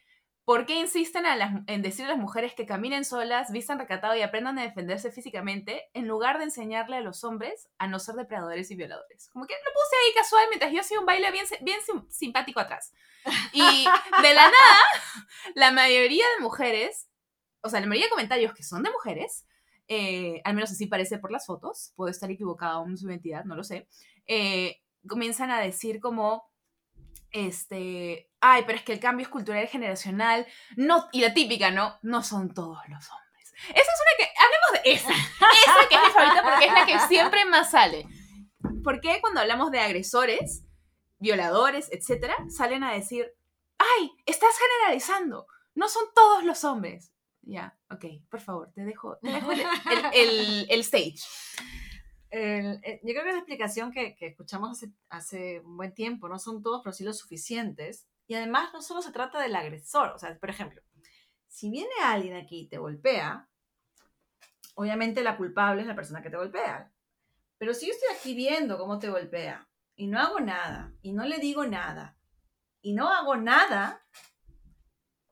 [0.45, 1.27] por qué insisten
[1.69, 5.89] en decir a las mujeres que caminen solas, vistan recatado y aprendan a defenderse físicamente,
[5.95, 9.31] en lugar de enseñarle a los hombres a no ser depredadores y violadores.
[9.33, 12.93] Como que lo puse ahí casual mientras yo hacía un baile bien, bien simpático atrás.
[13.53, 13.85] Y
[14.23, 14.79] de la nada,
[15.55, 17.09] la mayoría de mujeres
[17.63, 19.47] o sea, la mayoría de comentarios que son de mujeres,
[19.89, 23.57] eh, al menos así parece por las fotos, puedo estar equivocada en su identidad, no
[23.57, 23.89] lo sé,
[24.27, 26.51] eh, comienzan a decir como,
[27.31, 30.47] este, ay, pero es que el cambio es cultural y generacional,
[30.77, 31.99] no, y la típica, ¿no?
[32.03, 33.53] No son todos los hombres.
[33.71, 36.87] Esa es una que, hablemos de esa, esa que es mi favorita porque es la
[36.87, 38.07] que siempre más sale.
[38.85, 40.65] ¿Por qué cuando hablamos de agresores,
[41.19, 43.35] violadores, etcétera, salen a decir,
[43.79, 47.13] ay, estás generalizando, no son todos los hombres?
[47.49, 49.19] Ya, ok, por favor, te dejo,
[50.13, 51.21] el, stage.
[52.31, 56.83] Eh, yo creo que la explicación que, escuchamos hace, un buen tiempo, no son todos,
[56.85, 58.07] pero sí lo suficientes.
[58.27, 60.83] Y además no solo se trata del agresor, o sea, por ejemplo,
[61.47, 63.49] si viene alguien aquí y te golpea,
[64.75, 66.93] obviamente la culpable es la persona que te golpea.
[67.57, 71.25] Pero si yo estoy aquí viendo cómo te golpea y no hago nada, y no
[71.25, 72.19] le digo nada,
[72.83, 74.05] y no hago nada,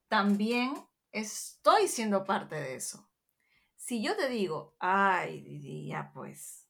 [0.09, 0.75] también
[1.21, 3.09] estoy siendo parte de eso.
[3.77, 6.67] Si yo te digo, ay, ya pues,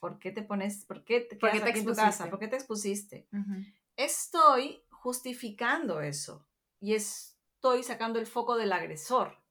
[0.00, 2.30] ¿por qué te pones, por qué te aquí en tu casa?
[2.30, 3.28] ¿Por qué te expusiste?
[3.96, 6.46] Estoy justificando eso
[6.80, 9.42] y estoy sacando el foco del agresor.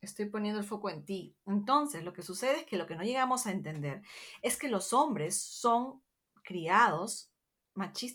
[0.00, 1.36] Estoy poniendo el foco en ti.
[1.46, 4.02] Entonces, lo que sucede es que lo que no llegamos a entender
[4.42, 6.02] es que los hombres son
[6.42, 7.30] criados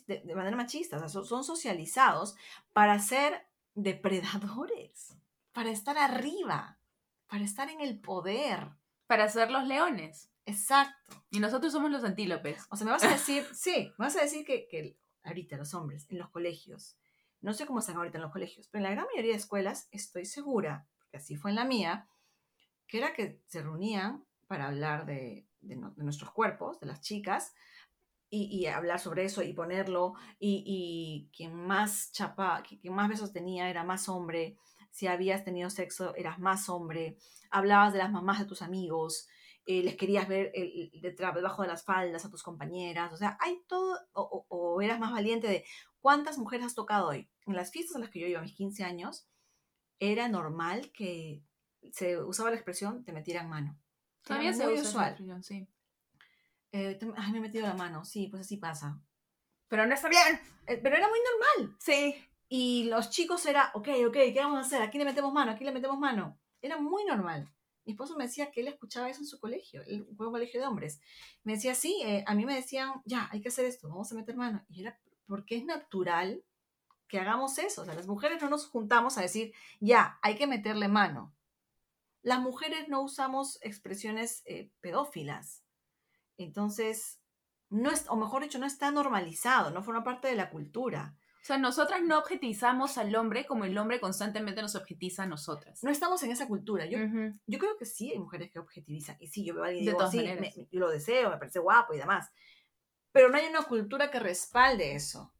[0.07, 2.35] de, manera machista, o sea, son socializados
[2.71, 3.48] para ser
[3.83, 5.15] depredadores,
[5.51, 6.79] para estar arriba,
[7.27, 8.69] para estar en el poder.
[9.07, 10.29] Para ser los leones.
[10.45, 11.23] Exacto.
[11.31, 12.67] Y nosotros somos los antílopes.
[12.69, 15.73] O sea, me vas a decir, sí, me vas a decir que, que ahorita los
[15.73, 16.97] hombres en los colegios
[17.41, 19.87] No sé cómo están ahorita en los colegios, pero en la gran mayoría de escuelas
[19.91, 22.07] estoy segura, porque así fue en la mía,
[22.87, 27.53] que era que se reunían para hablar de, nuestros cuerpos, de las chicas,
[28.29, 33.83] y, hablar sobre eso y ponerlo, y, quien más chapa, quien más besos tenía era
[33.83, 34.57] más hombre,
[34.91, 37.17] si habías tenido sexo eras más hombre,
[37.51, 39.27] hablabas de las mamás de tus amigos,
[39.65, 43.97] eh, les querías ver debajo de las faldas a tus compañeras, o sea, hay todo,
[44.13, 45.65] o, o, eras más valiente de
[45.99, 47.29] cuántas mujeres has tocado hoy.
[47.45, 49.27] En las fiestas a las que yo iba a mis 15 años,
[49.99, 51.43] era normal que
[51.91, 53.77] se usaba la expresión te metieran mano.
[54.23, 55.43] Todavía se usa usual.
[55.43, 55.67] sí.
[56.71, 58.05] Eh, ay, me he metido la mano.
[58.05, 59.01] Sí, pues así pasa.
[59.67, 60.39] Pero no está bien.
[60.67, 61.77] Eh, pero era muy normal.
[61.79, 62.15] Sí.
[62.47, 64.81] Y los chicos era, ok, ok, ¿qué vamos a hacer?
[64.81, 66.39] Aquí le metemos mano, aquí le metemos mano.
[66.61, 67.47] Era muy normal.
[67.85, 70.99] Mi esposo me decía que él escuchaba eso en su colegio, el colegio de hombres.
[71.43, 74.15] Me decía, sí, eh, a mí me decían, ya, hay que hacer esto, vamos a
[74.15, 74.63] meter mano.
[74.69, 76.43] Y era, porque es natural
[77.07, 77.81] que hagamos eso.
[77.83, 81.33] O sea, las mujeres no nos juntamos a decir, ya, hay que meterle mano.
[82.21, 85.58] Las mujeres no usamos expresiones eh, pedófilas.
[86.43, 87.19] Entonces,
[87.69, 91.15] no es, o mejor dicho, no está normalizado, no forma parte de la cultura.
[91.41, 95.83] O sea, nosotras no objetizamos al hombre como el hombre constantemente nos objetiza a nosotras.
[95.83, 96.85] No estamos en esa cultura.
[96.85, 96.99] Yo,
[97.47, 99.15] yo creo que sí hay mujeres que objetivizan.
[99.19, 101.93] Y sí, yo veo a alguien y digo, sí, yo lo deseo, me parece guapo
[101.93, 102.29] y demás.
[103.11, 105.33] Pero no hay una cultura que respalde eso.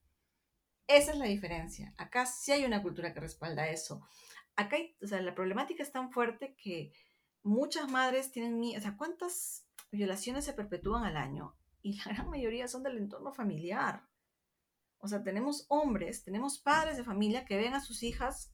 [0.88, 1.94] Esa es la diferencia.
[1.98, 4.02] Acá sí hay una cultura que respalda eso
[4.60, 6.92] acá o sea, la problemática es tan fuerte que
[7.44, 11.56] muchas madres tienen miedo, o sea, ¿cuántas violaciones se perpetúan al año?
[11.82, 14.08] Y la gran mayoría son del entorno familiar.
[15.00, 18.54] O sea, tenemos hombres, tenemos padres de familia que ven a sus hijas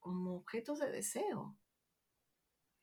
[0.00, 1.56] como objetos de deseo.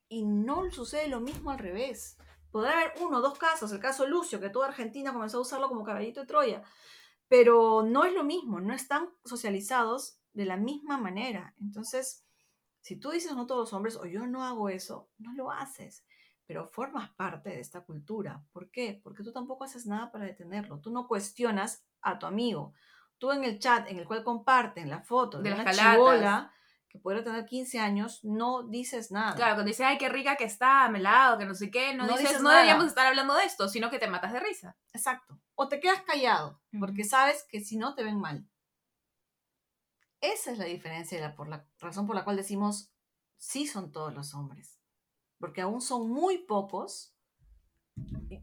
[0.08, 2.18] Y no sucede lo mismo al revés.
[2.52, 5.70] Podrá haber uno o dos casos, el caso Lucio, que toda Argentina comenzó a usarlo
[5.70, 6.64] como caballito de Troya,
[7.28, 11.56] pero no es lo mismo, no están socializados de la misma manera.
[11.62, 12.26] Entonces,
[12.82, 16.04] si tú dices no todos los hombres o yo no hago eso, no lo haces,
[16.52, 18.44] pero formas parte de esta cultura.
[18.52, 19.00] ¿Por qué?
[19.02, 20.82] Porque tú tampoco haces nada para detenerlo.
[20.82, 22.74] Tú no cuestionas a tu amigo.
[23.18, 26.54] Tú en el chat en el cual comparten la foto de, una chibola
[26.90, 29.34] que puede tener 15 años, no dices nada.
[29.34, 32.42] Claro, cuando dices, ay, qué rica que está, melado, que no sé qué, no, dices,
[32.42, 34.76] no deberíamos estar hablando de esto, sino que te matas de risa.
[34.92, 35.40] Exacto.
[35.56, 38.46] O te quedas callado, porque sabes que si no te ven mal.
[40.20, 42.92] Esa es la diferencia por la razón por la cual decimos
[43.38, 44.81] sí son todos los hombres.
[45.42, 47.14] Porque aún son muy pocos.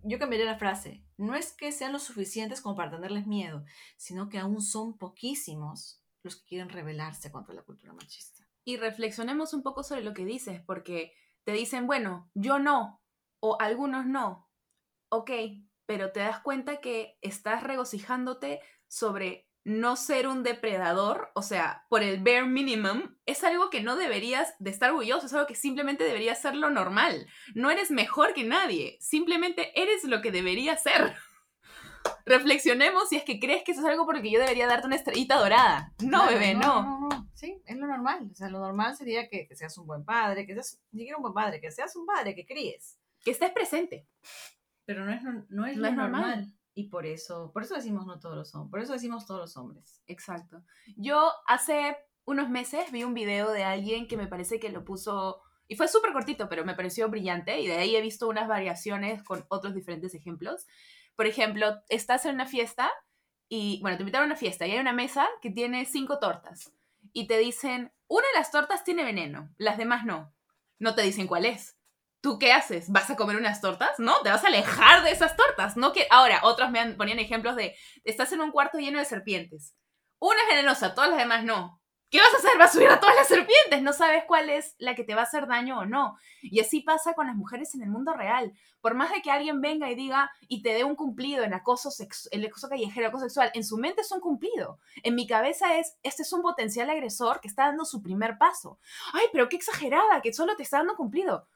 [0.04, 1.02] Yo cambiaría la frase.
[1.16, 3.64] No es que sean lo suficientes como para tenerles miedo,
[3.96, 8.46] sino que aún son poquísimos los que quieren rebelarse contra la cultura machista.
[8.64, 13.00] Y reflexionemos un poco sobre lo que dices, porque te dicen, bueno, yo no,
[13.40, 14.50] o algunos no.
[15.08, 15.30] Ok,
[15.86, 22.02] pero te das cuenta que estás regocijándote sobre no ser un depredador, o sea, por
[22.02, 26.04] el bare minimum, es algo que no deberías de estar orgulloso, es algo que simplemente
[26.04, 27.26] debería ser lo normal.
[27.54, 31.14] No eres mejor que nadie, simplemente eres lo que debería ser.
[32.26, 34.86] Reflexionemos si es que crees que eso es algo por el que yo debería darte
[34.86, 35.92] una estrellita dorada.
[36.02, 36.82] No, bebé, no.
[36.82, 38.28] No, no, Sí, es lo normal.
[38.32, 41.34] O sea, lo normal sería que, seas un buen padre, que seas, ni un buen
[41.34, 42.98] padre, que seas un padre, que críes.
[43.24, 44.06] Que estés presente.
[44.84, 46.52] Pero no es, no, es lo normal.
[46.78, 49.56] Y por eso, por eso decimos no todos los hombres, por eso decimos todos los
[49.56, 50.00] hombres.
[50.06, 50.62] Exacto.
[50.96, 55.42] Yo hace unos meses vi un video de alguien que me parece que lo puso,
[55.66, 59.24] y fue súper cortito, pero me pareció brillante, y de ahí he visto unas variaciones
[59.24, 60.68] con otros diferentes ejemplos.
[61.16, 62.92] Por ejemplo, estás en una fiesta
[63.48, 66.72] y, bueno, te invitaron a una fiesta y hay una mesa que tiene cinco tortas
[67.12, 70.32] y te dicen, una de las tortas tiene veneno, las demás no.
[70.78, 71.76] No te dicen cuál es.
[72.20, 72.90] ¿Tú qué haces?
[72.90, 73.98] ¿Vas a comer unas tortas?
[73.98, 75.76] No, te vas a alejar de esas tortas.
[75.76, 79.74] No que ahora otros me ponían ejemplos de estás en un cuarto lleno de serpientes.
[80.18, 81.80] Una es venenosa, todas las demás no.
[82.10, 82.56] ¿Qué vas a hacer?
[82.58, 83.82] ¿Vas a subir a todas las serpientes?
[83.82, 86.16] No sabes cuál es la que te va a hacer daño o no.
[86.40, 88.54] Y así pasa con las mujeres en el mundo real.
[88.80, 91.90] Por más de que alguien venga y diga y te dé un cumplido en acoso,
[92.30, 94.78] el acoso callejero, acoso sexual, en su mente es un cumplido.
[95.02, 98.78] En mi cabeza es, este es un potencial agresor que está dando su primer paso.
[99.12, 101.46] Ay, pero qué exagerada, que solo te está dando cumplido.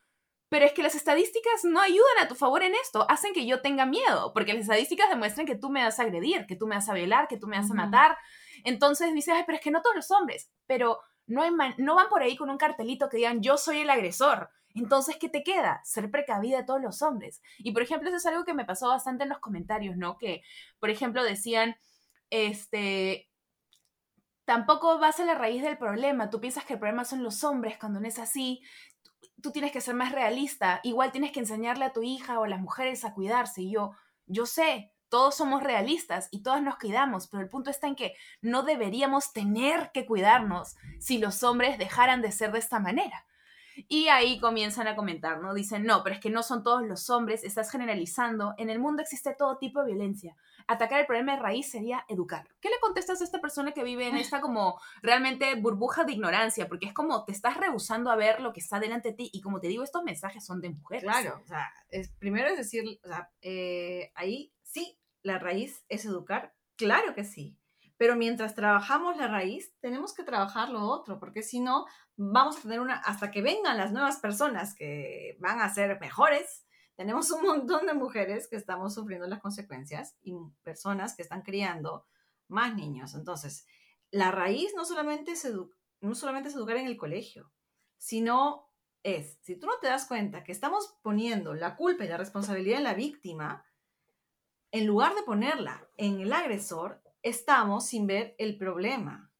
[0.52, 3.62] Pero es que las estadísticas no ayudan a tu favor en esto, hacen que yo
[3.62, 6.74] tenga miedo, porque las estadísticas demuestran que tú me vas a agredir, que tú me
[6.74, 8.18] vas a violar, que tú me vas a matar.
[8.62, 12.10] Entonces dices, ay, pero es que no todos los hombres, pero no, hay no van
[12.10, 14.50] por ahí con un cartelito que digan, yo soy el agresor.
[14.74, 15.80] Entonces, ¿qué te queda?
[15.84, 17.40] Ser precavida de todos los hombres.
[17.56, 20.18] Y, por ejemplo, eso es algo que me pasó bastante en los comentarios, ¿no?
[20.18, 20.42] Que,
[20.80, 21.76] por ejemplo, decían,
[22.28, 23.30] este,
[24.44, 26.28] tampoco vas a la raíz del problema.
[26.28, 28.60] Tú piensas que el problema son los hombres cuando no es así
[29.42, 32.48] tú tienes que ser más realista, igual tienes que enseñarle a tu hija o a
[32.48, 33.62] las mujeres a cuidarse.
[33.62, 33.92] Y yo,
[34.26, 38.14] yo sé, todos somos realistas y todas nos cuidamos, pero el punto está en que
[38.40, 43.26] no deberíamos tener que cuidarnos si los hombres dejaran de ser de esta manera.
[43.88, 45.54] Y ahí comienzan a comentar, ¿no?
[45.54, 49.02] Dicen, no, pero es que no son todos los hombres, estás generalizando, en el mundo
[49.02, 50.36] existe todo tipo de violencia.
[50.66, 52.48] Atacar el problema de raíz sería educar.
[52.60, 56.68] ¿Qué le contestas a esta persona que vive en esta como realmente burbuja de ignorancia?
[56.68, 59.40] Porque es como te estás rehusando a ver lo que está delante de ti y
[59.40, 61.04] como te digo, estos mensajes son de mujeres.
[61.04, 66.04] Claro, o sea, es, primero es decir, o sea, eh, ahí sí, la raíz es
[66.04, 67.56] educar, claro que sí.
[68.02, 71.86] Pero mientras trabajamos la raíz, tenemos que trabajar lo otro, porque si no,
[72.16, 76.66] vamos a tener una, hasta que vengan las nuevas personas que van a ser mejores,
[76.96, 80.34] tenemos un montón de mujeres que estamos sufriendo las consecuencias y
[80.64, 82.04] personas que están criando
[82.48, 83.14] más niños.
[83.14, 83.66] Entonces,
[84.10, 85.48] la raíz no solamente es,
[86.00, 87.52] no solamente es educar en el colegio,
[87.98, 88.68] sino
[89.04, 92.78] es, si tú no te das cuenta que estamos poniendo la culpa y la responsabilidad
[92.78, 93.64] en la víctima,
[94.72, 99.32] en lugar de ponerla en el agresor, estamos sin ver el problema.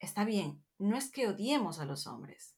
[0.00, 2.56] Está bien, no es que odiemos a los hombres,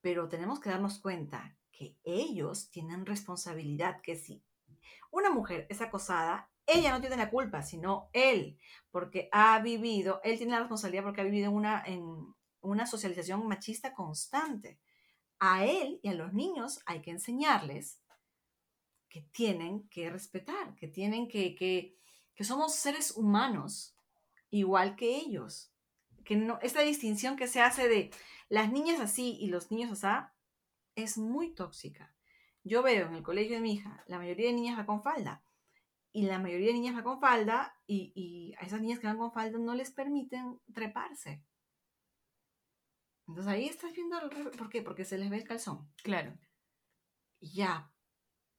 [0.00, 4.42] pero tenemos que darnos cuenta que ellos tienen responsabilidad, que si
[5.10, 8.58] una mujer es acosada, ella no tiene la culpa, sino él,
[8.90, 12.02] porque ha vivido, él tiene la responsabilidad porque ha vivido una, en
[12.60, 14.78] una socialización machista constante.
[15.38, 18.02] A él y a los niños hay que enseñarles
[19.08, 21.54] que tienen que respetar, que tienen que
[22.38, 23.96] que somos seres humanos
[24.48, 25.72] igual que ellos.
[26.24, 28.12] Que no, esta distinción que se hace de
[28.48, 30.24] las niñas así y los niños así
[30.94, 32.14] es muy tóxica.
[32.62, 35.42] Yo veo en el colegio de mi hija, la mayoría de niñas va con falda.
[36.12, 39.18] Y la mayoría de niñas va con falda y, y a esas niñas que van
[39.18, 41.42] con falda no les permiten treparse.
[43.26, 44.30] Entonces ahí estás viendo el...
[44.52, 44.82] ¿Por qué?
[44.82, 45.92] Porque se les ve el calzón.
[46.04, 46.38] Claro.
[47.40, 47.92] Ya,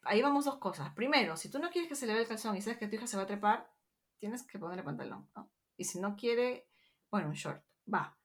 [0.04, 0.93] ahí vamos dos cosas.
[0.93, 2.95] Primero, si tú no quieres que se le vea el calzón y sabes que tu
[2.95, 3.70] hija se va a trepar,
[4.18, 5.30] tienes que ponerle pantalón,
[5.78, 6.70] Y si no quiere,
[7.10, 8.18] bueno, un short, va.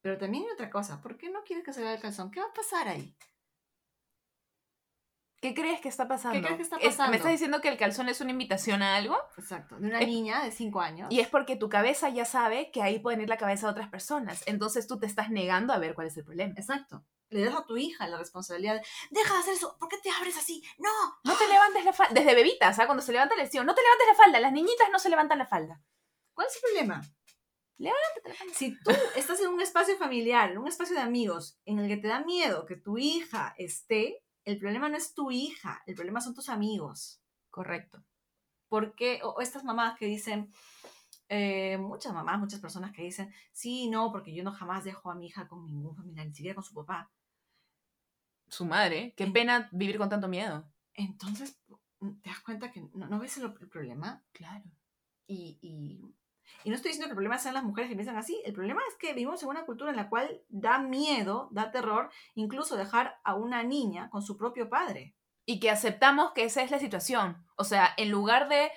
[0.00, 2.30] Pero también hay otra cosa, ¿por qué no quieres que se le vea el calzón?
[2.30, 3.16] ¿Qué va a pasar ahí?
[5.40, 6.38] ¿Qué crees que está pasando?
[6.38, 7.10] ¿Qué crees que está pasando?
[7.10, 9.16] ¿Me estás diciendo que el calzón es una invitación a algo?
[9.36, 11.08] Exacto, de una niña de 5 años.
[11.10, 13.88] Y es porque tu cabeza ya sabe que ahí pueden ir la cabeza de otras
[13.88, 14.44] personas.
[14.46, 16.54] Entonces tú te estás negando a ver cuál es el problema.
[16.56, 18.82] Exacto le das a tu hija la responsabilidad.
[19.10, 19.76] Deja de hacer eso.
[19.78, 20.62] ¿Por qué te abres así?
[20.78, 20.90] No.
[21.24, 22.14] No te levantes la falda.
[22.14, 22.86] Desde bebitas, ¿sabes?
[22.86, 23.66] Cuando se levanta la lesión.
[23.66, 24.40] No te levantes la falda.
[24.40, 25.82] Las niñitas no se levantan la falda.
[26.34, 27.02] ¿Cuál es el problema?
[27.78, 28.54] Levántate la falda.
[28.54, 31.96] Si tú estás en un espacio familiar, en un espacio de amigos, en el que
[31.96, 35.82] te da miedo que tu hija esté, el problema no es tu hija.
[35.86, 37.22] El problema son tus amigos.
[37.50, 38.04] Correcto.
[38.68, 40.52] Porque, o estas mamás que dicen,
[41.28, 45.14] eh, muchas mamás, muchas personas que dicen, sí, no, porque yo no jamás dejo a
[45.14, 47.10] mi hija con ningún familiar, ni siquiera con su papá
[48.52, 49.14] su madre.
[49.16, 50.70] Qué pena vivir con tanto miedo.
[50.94, 51.58] Entonces,
[52.00, 54.22] mm, te das cuenta que no, ves el, problema.
[54.32, 54.64] Claro.
[55.26, 58.40] Y, y, no estoy diciendo que el problema sean las mujeres que piensan así.
[58.44, 62.10] El problema es que vivimos en una cultura en la cual da miedo, da terror,
[62.34, 65.16] incluso dejar a una niña con su propio padre.
[65.46, 67.44] Y que aceptamos que esa es la situación.
[67.56, 68.70] O sea, en lugar de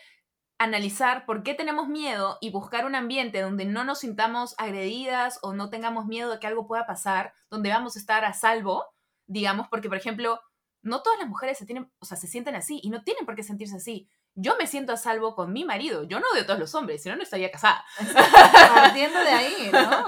[0.58, 5.54] analizar por qué tenemos miedo y buscar un ambiente donde no nos sintamos agredidas o
[5.54, 8.86] no tengamos miedo de que algo pueda pasar, donde vamos a estar a salvo,
[9.28, 10.40] digamos, porque, por ejemplo,
[10.82, 13.36] no todas las mujeres se tienen, o sea, se sienten así y no tienen por
[13.36, 14.08] qué sentirse así.
[14.36, 16.04] Yo me siento a salvo con mi marido.
[16.04, 17.84] Yo no odio a todos los hombres, si no, no estaría casada.
[18.76, 20.06] Partiendo de ahí, ¿no?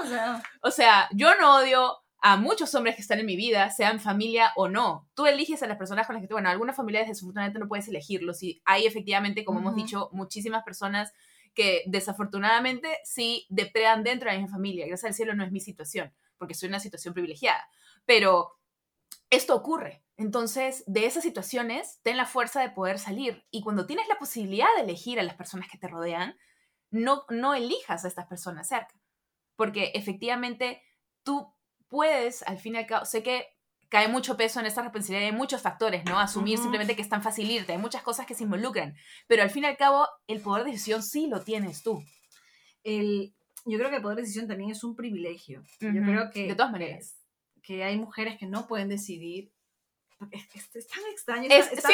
[0.62, 4.52] O sea, yo no odio a muchos hombres que están en mi vida, sean familia
[4.56, 5.08] o no.
[5.14, 7.88] Tú eliges a las personas con las que tú, bueno, algunas familias desafortunadamente no puedes
[7.88, 11.12] elegirlos y hay efectivamente, como hemos dicho, muchísimas personas
[11.54, 14.86] que desafortunadamente sí depredan dentro de la misma familia.
[14.86, 17.68] Gracias al cielo no es mi situación, porque soy una situación privilegiada.
[18.04, 18.57] Pero
[19.30, 20.04] esto ocurre.
[20.16, 23.44] Entonces, de esas situaciones, ten la fuerza de poder salir.
[23.50, 26.36] Y cuando tienes la posibilidad de elegir a las personas que te rodean,
[26.90, 29.00] no, no elijas a estas personas cerca.
[29.54, 30.82] Porque efectivamente
[31.22, 31.54] tú
[31.88, 33.46] puedes, al fin y al cabo, sé que
[33.88, 36.18] cae mucho peso en esta responsabilidad, hay muchos factores, ¿no?
[36.18, 38.94] Asumir simplemente que es tan fácil irte, hay muchas cosas que se involucran,
[39.26, 42.04] pero al fin y al cabo el poder de decisión sí lo tienes tú.
[42.84, 45.62] El, yo creo que el poder de decisión también es un privilegio.
[45.80, 46.48] Yo creo que...
[46.48, 47.17] De todas maneras
[47.68, 49.52] que hay mujeres que no pueden decidir.
[50.30, 51.48] Es, es, tan extraño.
[51.50, 51.92] Es, ¿Sí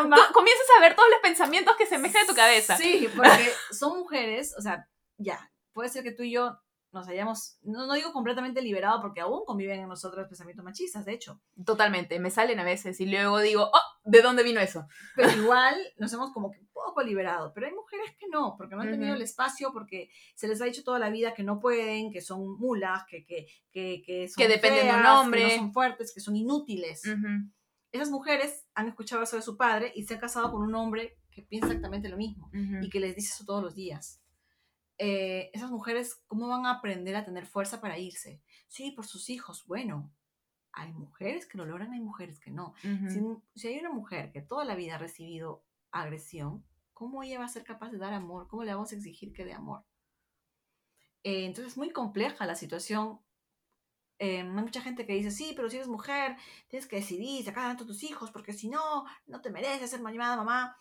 [0.00, 0.16] o no?
[0.32, 2.76] comienzas a ver todos los pensamientos que se mezclan en tu cabeza.
[2.76, 6.58] Sí, porque son mujeres, o sea, ya, puede ser que tú y yo
[6.92, 11.14] nos hayamos, no, no, digo completamente liberado porque aún conviven en nosotros pensamientos machistas, de
[11.14, 11.40] hecho.
[11.64, 14.86] Totalmente, me salen a veces y luego digo, oh, ¿de dónde vino eso?
[15.16, 18.76] Pero igual nos hemos como que un poco liberado, pero hay mujeres que no, porque
[18.76, 21.60] no han tenido el espacio, porque se les ha dicho toda la vida que no
[21.60, 25.48] pueden, que son mulas, que, que, que, que son Que dependen de un hombre.
[25.48, 27.02] Que no son fuertes, que son inútiles.
[27.90, 31.18] Esas mujeres han escuchado eso de su padre y se han casado con un hombre
[31.30, 34.21] que piensa exactamente lo mismo y que les dice eso todos los días.
[34.98, 38.42] Eh, esas mujeres, ¿cómo van a aprender a tener fuerza para irse?
[38.68, 39.66] Sí, por sus hijos.
[39.66, 40.12] Bueno,
[40.72, 42.74] hay mujeres que lo logran, hay mujeres que no.
[43.54, 47.48] si, hay una mujer que toda la vida ha recibido agresión, ¿cómo ella va a
[47.48, 48.48] ser capaz de dar amor?
[48.48, 49.84] ¿Cómo le vamos a exigir que dé amor?
[51.24, 53.20] Eh, entonces es muy compleja la situación.
[54.18, 56.36] Eh, hay mucha gente que dice, sí, pero si eres mujer,
[56.68, 60.00] tienes que decidir sacar adelante a tus hijos, porque si no, no te mereces ser
[60.00, 60.76] llamada mamá.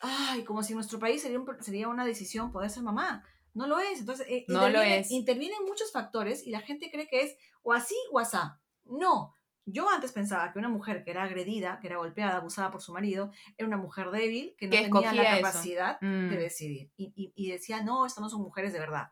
[0.00, 3.24] Ay, como si en nuestro país sería, sería una decisión poder ser mamá.
[3.54, 4.00] No lo es.
[4.00, 5.10] Entonces, eh, no lo es.
[5.10, 8.60] intervienen muchos factores y la gente cree que es o así o asá.
[8.84, 9.34] No.
[9.64, 12.92] Yo antes pensaba que una mujer que era agredida, que era golpeada, abusada por su
[12.92, 16.30] marido, era una mujer débil que no tenía la capacidad de mm.
[16.30, 16.90] decidir.
[16.96, 19.10] Y, y, decía, no, estas no son mujeres de verdad.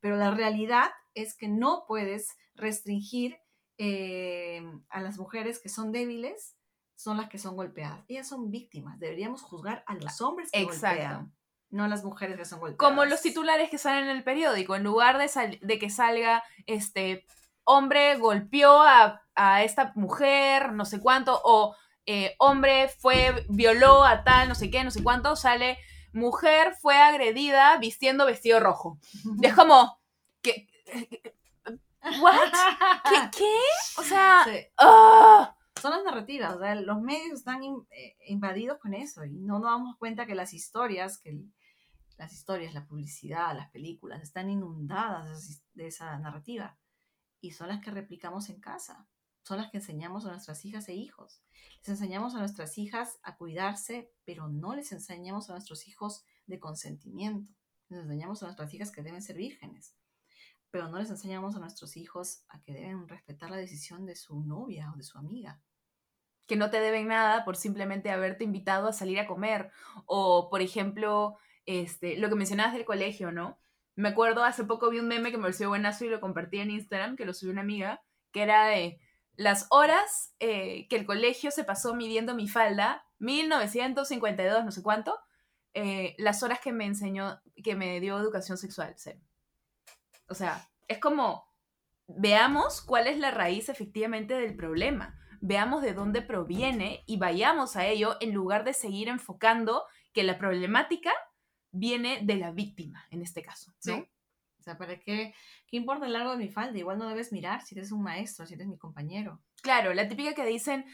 [0.00, 3.38] Pero la realidad es que no puedes restringir
[3.78, 6.56] eh, a las mujeres que son débiles,
[6.96, 8.04] son las que son golpeadas.
[8.08, 8.98] Ellas son víctimas.
[8.98, 11.35] Deberíamos juzgar a los hombres que golpean
[11.70, 12.90] no a las mujeres que son golpeadas.
[12.90, 17.24] Como los titulares que salen en el periódico, en lugar de, de que salga este
[17.66, 19.20] hombre golpeó a,
[19.62, 24.82] esta mujer, no sé cuánto, o eh, hombre fue, violó a tal, no sé qué,
[24.82, 25.76] no sé cuánto, sale
[26.12, 28.98] mujer fue agredida vistiendo vestido rojo.
[29.42, 30.00] es como,
[30.40, 30.66] ¿qué?
[32.20, 32.52] ¿What?
[33.36, 33.58] ¿Qué?
[33.98, 34.46] O sea,
[34.78, 35.54] ¡ah!
[35.80, 40.24] son las narrativas, los medios están eh, invadidos con eso y no nos damos cuenta
[40.24, 41.38] que las historias, que
[42.16, 46.78] las historias, la publicidad, las películas están inundadas de esa narrativa
[47.40, 49.06] y son las que replicamos en casa,
[49.42, 51.42] son las que enseñamos a nuestras hijas e hijos.
[51.78, 56.58] Les enseñamos a nuestras hijas a cuidarse, pero no les enseñamos a nuestros hijos de
[56.58, 57.52] consentimiento.
[57.88, 59.94] Les enseñamos a nuestras hijas que deben ser vírgenes,
[60.70, 64.42] pero no les enseñamos a nuestros hijos a que deben respetar la decisión de su
[64.42, 65.62] novia o de su amiga
[66.46, 69.70] que no te deben nada por simplemente haberte invitado a salir a comer.
[70.06, 71.36] O, por ejemplo,
[71.66, 73.58] este, lo que mencionabas del colegio, ¿no?
[73.96, 76.70] Me acuerdo, hace poco vi un meme que me pareció buenazo y lo compartí en
[76.70, 79.00] Instagram, que lo subió una amiga, que era de
[79.36, 85.18] las horas eh, que el colegio se pasó midiendo mi falda, 1952, no sé cuánto,
[85.74, 88.94] eh, las horas que me enseñó, que me dio educación sexual.
[90.28, 91.46] O sea, es como,
[92.06, 97.86] veamos cuál es la raíz efectivamente del problema, veamos de dónde proviene y vayamos a
[97.86, 101.12] ello en lugar de seguir enfocando que la problemática
[101.72, 103.96] viene de la víctima, en este caso, ¿no?
[103.96, 104.08] Sí.
[104.58, 105.32] O sea, ¿para qué,
[105.68, 106.76] qué importa el largo de mi falda?
[106.76, 109.40] Igual no debes mirar si eres un maestro, si eres mi compañero.
[109.62, 110.86] Claro, la típica que dicen,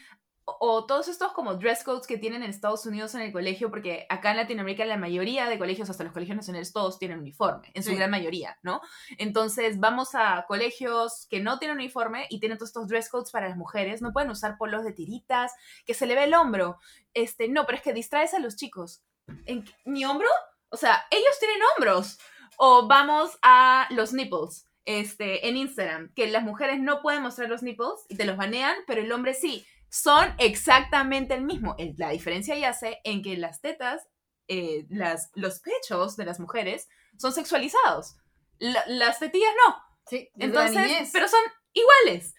[0.45, 4.05] o, todos estos como dress codes que tienen en Estados Unidos en el colegio, porque
[4.09, 7.83] acá en Latinoamérica la mayoría de colegios, hasta los colegios nacionales, todos tienen uniforme, en
[7.83, 8.81] su gran mayoría, ¿no?
[9.17, 13.47] Entonces vamos a colegios que no tienen uniforme y tienen todos estos dress codes para
[13.47, 15.53] las mujeres, no pueden usar polos de tiritas,
[15.85, 16.77] que se le ve el hombro,
[17.13, 19.03] este, no, pero es que distraes a los chicos.
[19.45, 20.27] ¿En mi hombro?
[20.73, 22.19] O sea, ellos tienen hombros.
[22.57, 24.67] O vamos a los nipples.
[24.85, 28.75] Este, en Instagram, que las mujeres no pueden mostrar los nipples y te los banean,
[28.85, 29.65] pero el hombre sí.
[29.89, 31.75] Son exactamente el mismo.
[31.97, 34.07] la diferencia yace en que las tetas,
[34.47, 38.15] eh, las, los pechos de las mujeres son sexualizados.
[38.57, 39.75] las tetillas no.
[40.07, 41.39] Sí, entonces, pero son
[41.73, 42.33] iguales.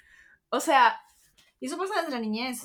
[0.48, 1.00] O sea,
[1.64, 2.60] y eso pasa desde la niñez.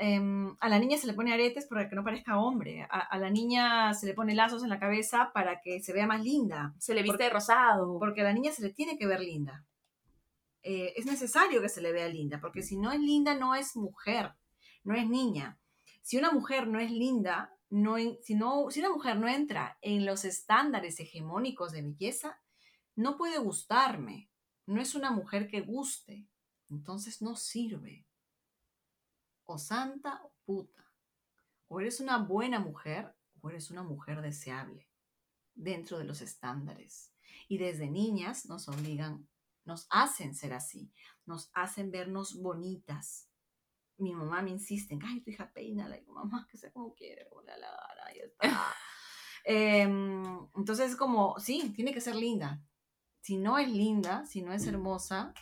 [0.00, 2.84] Em, a, la niña se le pone aretes para que no parezca hombre.
[2.90, 6.24] A, la niña se le pone lazos en la cabeza para que se vea más
[6.24, 6.74] linda.
[6.80, 7.96] Se le viste de rosado.
[8.00, 9.64] Porque a la niña se le tiene que ver linda.
[10.64, 13.76] Eh, es necesario que se le vea linda, porque si no es linda, no es
[13.76, 14.34] mujer,
[14.82, 15.60] no es niña.
[16.02, 20.04] Si una mujer no es linda, no, si, no, si una mujer no entra en
[20.04, 22.40] los estándares hegemónicos de belleza,
[22.96, 24.28] no puede gustarme.
[24.66, 26.26] No es una mujer que guste.
[26.68, 28.09] Entonces no sirve
[29.52, 30.90] o santa o puta.
[31.68, 34.88] O eres una buena mujer o eres una mujer deseable
[35.54, 37.12] dentro de los estándares.
[37.48, 39.28] Y desde niñas nos obligan,
[39.64, 40.92] nos hacen ser así,
[41.26, 43.28] nos hacen vernos bonitas.
[43.98, 47.56] Mi mamá me insiste, ay, tu hija peínala, y mamá, que sea como quiere, la,
[47.56, 48.74] la, está.
[49.42, 50.22] Em,
[50.54, 52.62] entonces, como, sí, tiene que ser linda.
[53.22, 55.32] Si no es linda, si no es hermosa,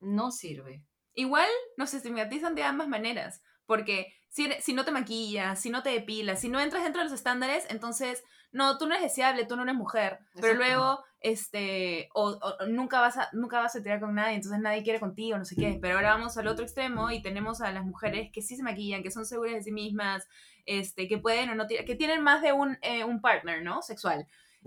[0.00, 0.84] no sirve.
[1.14, 5.90] Igual nos estigmatizan de ambas maneras, porque si, si no te maquillas, si no te
[5.90, 9.54] depilas, si no entras dentro de los estándares, entonces, no, tú no eres deseable, tú
[9.54, 12.36] no eres mujer, pero luego, este, o,
[12.66, 15.54] nunca, vas a, nunca vas a tirar con nadie, entonces nadie quiere contigo, no sé
[15.54, 18.64] qué, pero ahora vamos al otro extremo y tenemos a las mujeres que sí se
[18.64, 20.26] maquillan, que son seguras de sí mismas,
[20.66, 23.82] este, que pueden o no, que tienen más de un, eh, un partner, ¿no?
[23.82, 24.26] Sexual,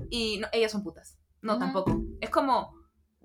[0.09, 2.76] y ellas son putas, no, tampoco, es como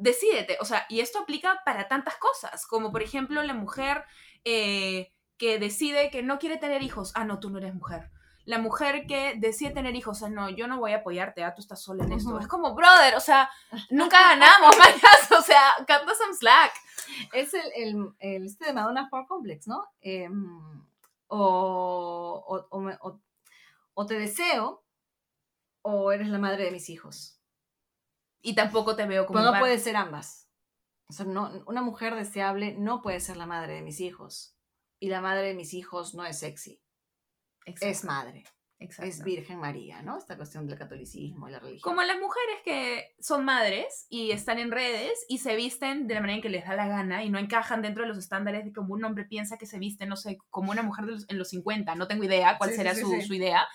[0.02, 4.04] decídete, o sea, y esto aplica para tantas cosas, como por ejemplo la mujer
[4.44, 8.10] eh, que decide que no quiere tener hijos, ah, no, tú no eres mujer.
[8.44, 11.54] la mujer que decide tener hijos, o sea, no, yo no voy a apoyarte, ah,
[11.54, 12.40] tú estás sola en esto.
[12.40, 13.48] Es como, brother, o sea,
[13.90, 16.72] nunca ganamos, mañas, o sea, canta some slack.
[17.32, 19.84] Es el, el, este de Madonna Power Complex, ¿no?
[20.00, 20.84] Em,
[21.28, 23.20] o, o,
[23.94, 24.84] o, te deseo,
[25.82, 27.41] o eres la madre de mis hijos.
[28.42, 29.38] Y tampoco te veo como...
[29.38, 30.50] Pero no puede ser ambas.
[31.08, 34.56] O sea, no, una mujer deseable no puede ser la madre de mis hijos.
[34.98, 36.82] Y la madre de mis hijos no es sexy.
[37.64, 38.44] Es madre.
[38.98, 40.18] Es Virgen María, ¿no?
[40.18, 41.82] Esta cuestión del catolicismo y la religión.
[41.82, 46.20] Como las mujeres que son madres y están en redes y se visten de la
[46.20, 48.72] manera en que les da la gana y no encajan dentro de los estándares de
[48.72, 51.94] como un hombre piensa que se viste, no sé, como una mujer en los 50,
[51.94, 53.66] no tengo idea cuál será su, su, idea.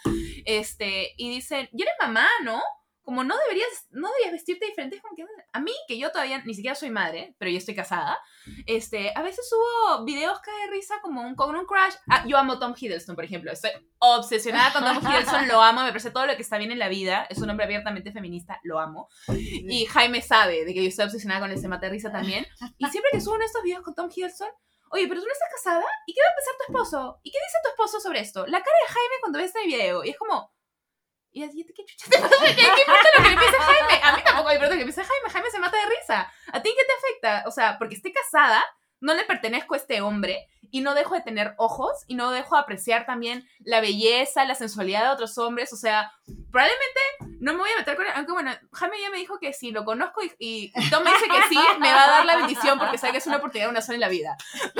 [0.45, 2.61] Este, y dicen, yo eres mamá, ¿no?
[3.07, 6.53] Como no deberías, no deberías vestirte diferente, como que a mí, que yo todavía ni
[6.53, 8.19] siquiera soy madre, pero yo estoy casada,
[8.65, 11.93] este, a veces subo videos cae de risa como un, con un crush.
[12.09, 15.87] Ah, yo amo Tom Hiddleston, por ejemplo, estoy obsesionada con Tom Hiddleston, lo amo, me
[15.87, 18.77] parece todo lo que está bien en la vida, es un hombre abiertamente feminista, lo
[18.77, 19.07] amo.
[19.29, 22.45] Y Jaime sabe de que yo estoy obsesionada con ese mate de risa también.
[22.77, 24.49] Y siempre que subo estos videos con Tom Hiddleston,
[24.91, 27.19] oye, pero tú no estás casada, ¿y qué va a pensar tu esposo?
[27.23, 28.45] ¿Y qué dice tu esposo sobre esto?
[28.47, 30.56] La cara de Jaime cuando ve este video, y es como
[31.31, 32.35] y así, ¿qué chucha te pasa?
[32.55, 34.03] ¿Qué, importa lo que le piensa a Jaime?
[34.03, 35.29] A mí tampoco me importa lo que a Jaime.
[35.29, 36.31] Jaime se mata de risa.
[36.51, 37.47] ¿A ti qué te afecta?
[37.47, 38.63] O sea, porque esté casada,
[38.99, 42.55] no le pertenezco a este hombre y no dejo de tener ojos y no dejo
[42.55, 45.71] de apreciar también la belleza, la sensualidad de otros hombres.
[45.73, 46.11] O sea,
[46.51, 46.99] probablemente
[47.39, 48.11] no me voy a meter con él.
[48.15, 51.27] Aunque bueno, Jaime ya me dijo que si lo conozco y, y Tom me dice
[51.27, 53.81] que sí, me va a dar la bendición porque sabe que es una oportunidad una
[53.81, 54.37] sola en la vida.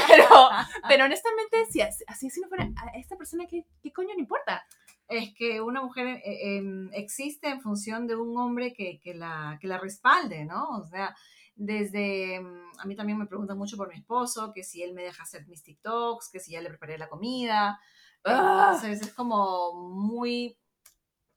[0.08, 0.50] Pero,
[0.88, 4.66] pero honestamente, si así, si no fuera a esta persona, ¿qué, qué coño le importa?
[5.08, 9.68] Es que una mujer eh, em, existe en función de un hombre que, la, que
[9.68, 10.70] la respalde, ¿no?
[10.78, 11.16] O sea,
[11.56, 15.04] desde, mm, a mí también me preguntan mucho por mi esposo, que si él me
[15.04, 17.80] deja hacer mis TikToks, que si ya le preparé la comida.
[18.26, 18.74] ¡Ah!
[18.76, 20.58] Entonces es como muy,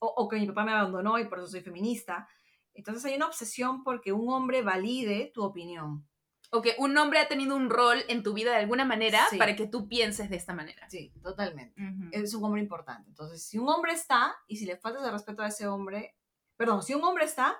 [0.01, 2.29] o, o, que mi papá me abandonó y por eso soy feminista.
[2.75, 6.10] Entonces hay una obsesión porque un hombre valide tu opinión
[6.51, 9.55] o que un hombre ha tenido un rol en tu vida de alguna manera para
[9.55, 10.88] que tú pienses de esta manera.
[10.90, 11.80] Sí, totalmente.
[12.11, 13.09] Es un hombre importante.
[13.09, 16.16] Entonces, si un hombre está y si le faltas el respeto a ese hombre,
[16.57, 17.57] perdón, si un hombre está,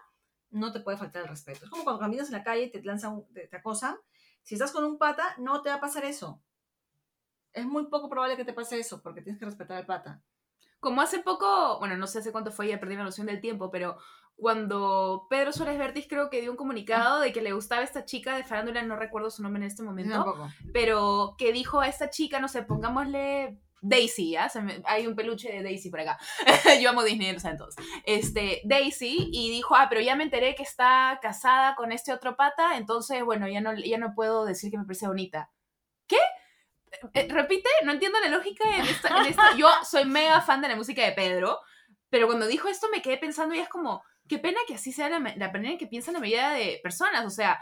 [0.51, 1.65] no te puede faltar el respeto.
[1.65, 3.97] Es como cuando caminas en la calle y te lanzan, te, te acosan.
[4.43, 6.43] Si estás con un pata, no te va a pasar eso.
[7.53, 10.23] Es muy poco probable que te pase eso porque tienes que respetar al pata.
[10.81, 13.71] Como hace poco, bueno, no sé hace cuánto fue, ya perdí la noción del tiempo,
[13.71, 13.99] pero
[14.41, 18.37] cuando Pedro Suárez Vértiz creo que dio un comunicado de que le gustaba esta chica
[18.37, 22.41] de farándula, no recuerdo su nombre en este momento, pero que dijo a esta chica,
[22.41, 24.51] no sé, pongámosle Daisy, ¿ya?
[24.85, 26.19] hay un peluche de Daisy por acá.
[26.81, 27.75] Yo amo Disney, lo saben todos.
[28.05, 32.37] Este, Daisy, y dijo, ah, pero ya me enteré que está casada con este otro
[32.37, 35.51] pata, entonces, bueno, ya no, ya no puedo decir que me parece bonita.
[36.07, 36.19] ¿Qué?
[37.15, 39.57] Eh, repite, no entiendo la lógica en esta, en esta.
[39.57, 41.61] Yo soy mega fan de la música de Pedro,
[42.11, 45.09] pero cuando dijo esto me quedé pensando y es como, qué pena que así sea
[45.09, 47.27] la, la manera en que piensa la mayoría de personas.
[47.27, 47.61] O sea,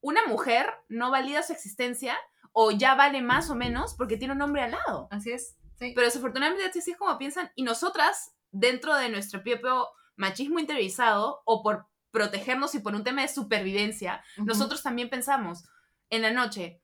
[0.00, 2.18] una mujer no valida su existencia
[2.52, 5.06] o ya vale más o menos porque tiene un hombre al lado.
[5.12, 5.56] Así es.
[5.78, 7.52] Pero desafortunadamente así es como piensan.
[7.54, 13.22] Y nosotras, dentro de nuestro propio machismo interiorizado o por protegernos y por un tema
[13.22, 15.68] de supervivencia, nosotros también pensamos
[16.10, 16.82] en la noche,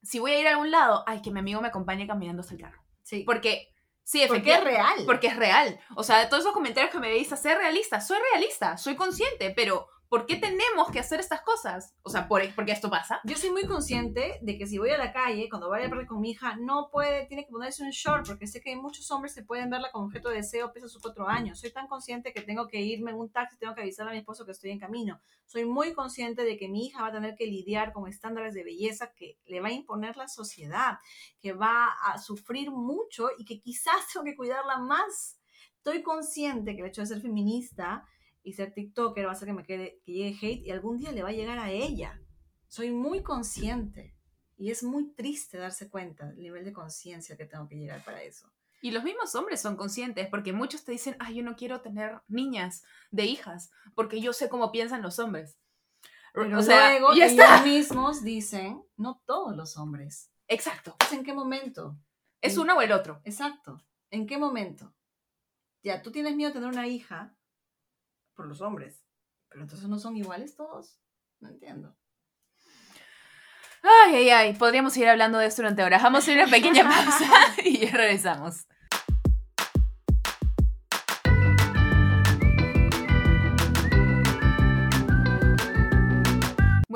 [0.00, 2.54] si voy a ir a algún lado, ay, que mi amigo me acompañe caminando hasta
[2.54, 2.80] el carro.
[3.02, 3.24] Sí.
[3.26, 3.74] Porque
[4.04, 5.02] Sí, Porque es real.
[5.06, 5.78] Porque es real.
[5.94, 8.00] O sea, de todos esos comentarios que me veis, ser realista.
[8.00, 11.94] Soy realista, soy consciente, pero ¿por qué tenemos que hacer estas cosas?
[12.02, 13.20] O sea, ¿por, porque esto pasa.
[13.24, 16.06] Yo soy muy consciente de que si voy a la calle, cuando vaya a hablar
[16.08, 19.36] con mi hija, no puede, tiene que ponerse un short, porque sé que muchos hombres
[19.36, 21.60] que pueden verla como objeto de deseo pese a sus cuatro años.
[21.60, 24.18] Soy tan consciente que tengo que irme en un taxi, tengo que avisar a mi
[24.18, 25.20] esposo que estoy en camino.
[25.46, 28.64] Soy muy consciente de que mi hija va a tener que lidiar con estándares de
[28.64, 30.98] belleza que le va a imponer la sociedad,
[31.40, 35.38] que va a sufrir mucho y que quizás tengo que cuidarla más.
[35.76, 38.04] Estoy consciente que el hecho de ser feminista
[38.42, 41.12] y ser TikToker va a hacer que me quede, que llegue hate y algún día
[41.12, 42.20] le va a llegar a ella.
[42.68, 44.16] Soy muy consciente
[44.56, 48.22] y es muy triste darse cuenta del nivel de conciencia que tengo que llegar para
[48.22, 48.50] eso.
[48.82, 52.22] Y los mismos hombres son conscientes, porque muchos te dicen, ay, yo no quiero tener
[52.28, 55.58] niñas de hijas, porque yo sé cómo piensan los hombres.
[56.32, 60.30] Pero o sea, luego ellos mismos dicen, no todos los hombres.
[60.48, 60.96] Exacto.
[61.12, 61.98] ¿En qué momento?
[62.40, 63.20] Es uno o el otro.
[63.24, 63.82] Exacto.
[64.10, 64.94] ¿En qué momento?
[65.82, 67.36] Ya, tú tienes miedo de tener una hija,
[68.40, 69.04] por los hombres.
[69.50, 70.98] Pero entonces no son iguales todos.
[71.40, 71.94] No entiendo.
[73.82, 74.54] Ay, ay, ay.
[74.54, 76.02] Podríamos seguir hablando de esto durante horas.
[76.02, 77.28] Vamos a ir a una pequeña pausa
[77.64, 78.64] y ya regresamos.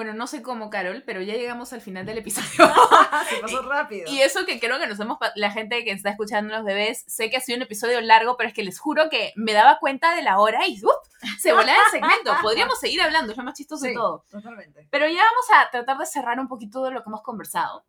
[0.04, 2.48] bueno, no sé cómo, Carol, pero ya llegamos al final del episodio.
[3.30, 4.10] Se pasó rápido.
[4.10, 7.30] Y eso que creo que nos hemos, la gente que está escuchando los bebés, sé
[7.30, 10.14] que ha sido un episodio largo, pero es que les juro que me daba cuenta
[10.14, 10.78] de la hora y
[11.38, 12.32] se volaba el segmento.
[12.42, 14.24] Podríamos seguir hablando, es lo más chistoso de todo.
[14.30, 14.88] Totalmente.
[14.90, 17.84] Pero ya vamos a tratar de cerrar un poquito de lo que hemos conversado.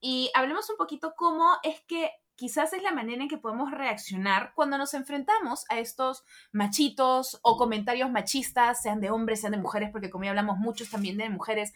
[0.00, 4.52] Y hablemos un poquito cómo es que quizás es la manera en que podemos reaccionar
[4.54, 9.90] cuando nos enfrentamos a estos machitos o comentarios machistas, sean de hombres, sean de mujeres,
[9.90, 11.72] porque como ya hablamos muchos también de mujeres,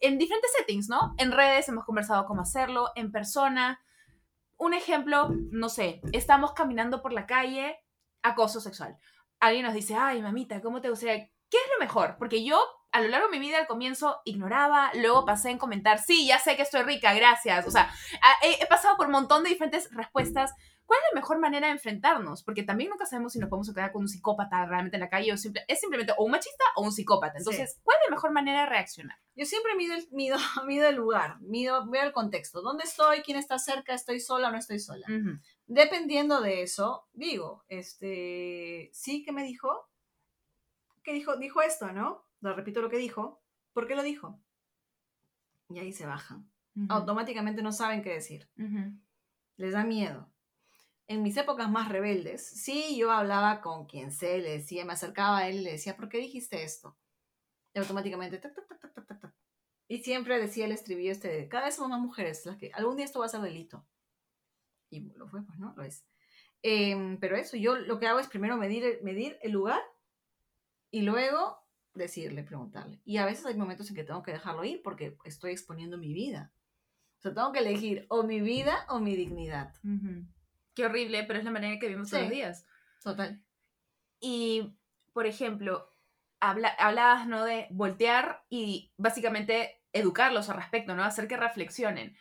[0.00, 1.14] en diferentes settings, ¿no?
[1.16, 3.80] En redes hemos conversado cómo hacerlo, en persona.
[4.58, 7.78] Un ejemplo, no sé, estamos caminando por la calle,
[8.22, 8.98] acoso sexual.
[9.40, 11.26] Alguien nos dice, ay, mamita, ¿cómo te gustaría?
[11.50, 12.16] ¿Qué es lo mejor?
[12.18, 12.62] Porque yo
[12.92, 16.38] a lo largo de mi vida al comienzo ignoraba, luego pasé en comentar, sí, ya
[16.38, 17.66] sé que estoy rica, gracias.
[17.66, 17.92] O sea,
[18.42, 20.52] he, pasado por un montón de diferentes respuestas.
[20.84, 22.42] ¿Cuál es la mejor manera de enfrentarnos?
[22.42, 25.32] Porque también nunca sabemos si nos podemos quedar con un psicópata realmente en la calle
[25.32, 27.38] o simple, es simplemente o un machista o un psicópata.
[27.38, 29.16] Entonces, ¿cuál es la mejor manera de reaccionar?
[29.36, 30.36] Yo siempre mido el, mido,
[30.66, 32.60] mido el lugar, mido, veo el contexto.
[32.60, 33.22] ¿Dónde estoy?
[33.22, 33.94] ¿Quién está cerca?
[33.94, 35.06] ¿Estoy sola o no estoy sola?
[35.72, 39.88] Dependiendo de eso, digo, este, sí que me dijo,
[41.04, 42.26] que dijo, dijo esto, ¿no?
[42.40, 43.40] Lo repito lo que dijo.
[43.72, 44.42] ¿Por qué lo dijo?
[45.68, 46.50] Y ahí se bajan.
[46.88, 48.50] Automáticamente no saben qué decir.
[49.58, 50.32] Les da miedo.
[51.06, 55.38] En mis épocas más rebeldes, sí, yo hablaba con quien sé, le decía, me acercaba
[55.38, 56.98] a él y le decía, ¿por qué dijiste esto?
[57.74, 58.40] Y automáticamente,
[59.86, 63.04] y siempre decía el estribillo este cada vez somos más mujeres, las que algún día
[63.04, 63.86] esto va a ser delito.
[64.90, 65.72] Y lo fue, pues, ¿no?
[65.76, 66.04] Lo es.
[66.62, 69.80] Em, pero eso, yo lo que hago es primero medir, medir el lugar
[70.90, 71.58] y luego
[71.94, 73.00] decirle, preguntarle.
[73.04, 76.12] Y a veces hay momentos en que tengo que dejarlo ir porque estoy exponiendo mi
[76.12, 76.52] vida.
[77.18, 79.74] O sea, tengo que elegir o mi vida o mi dignidad.
[80.74, 82.66] Qué horrible, pero es la manera que vivimos todos los días.
[83.02, 83.42] Total.
[84.20, 84.76] Y,
[85.12, 85.88] por ejemplo,
[86.40, 87.44] habla, hablabas, ¿no?
[87.44, 91.04] De voltear y básicamente educarlos al respecto, ¿no?
[91.04, 92.16] Hacer que reflexionen.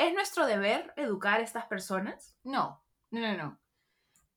[0.00, 2.34] ¿Es nuestro deber educar a estas personas?
[2.42, 3.60] No, no, no, no.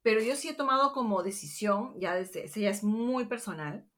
[0.02, 3.90] Pero yo sí he tomado como decisión, ya desde, ya es muy personal,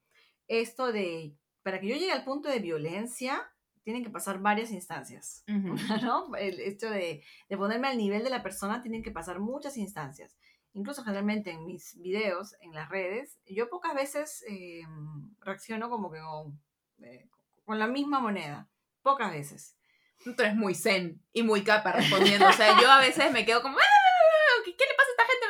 [0.48, 3.52] esto de, para que yo llegue al punto de violencia,
[3.82, 5.44] tienen que pasar varias instancias,
[6.04, 6.36] ¿no?
[6.36, 10.38] El hecho de, de, ponerme al nivel de la persona, tienen que pasar muchas instancias.
[10.74, 14.84] Incluso generalmente en mis videos, en las redes, yo pocas veces eh,
[15.40, 16.20] reacciono como que
[17.00, 17.28] eh,
[17.64, 18.70] con la misma moneda,
[19.02, 19.76] pocas veces.
[20.24, 22.48] Tú eres muy zen y muy capa respondiendo.
[22.48, 23.78] O sea, yo a veces me quedo como,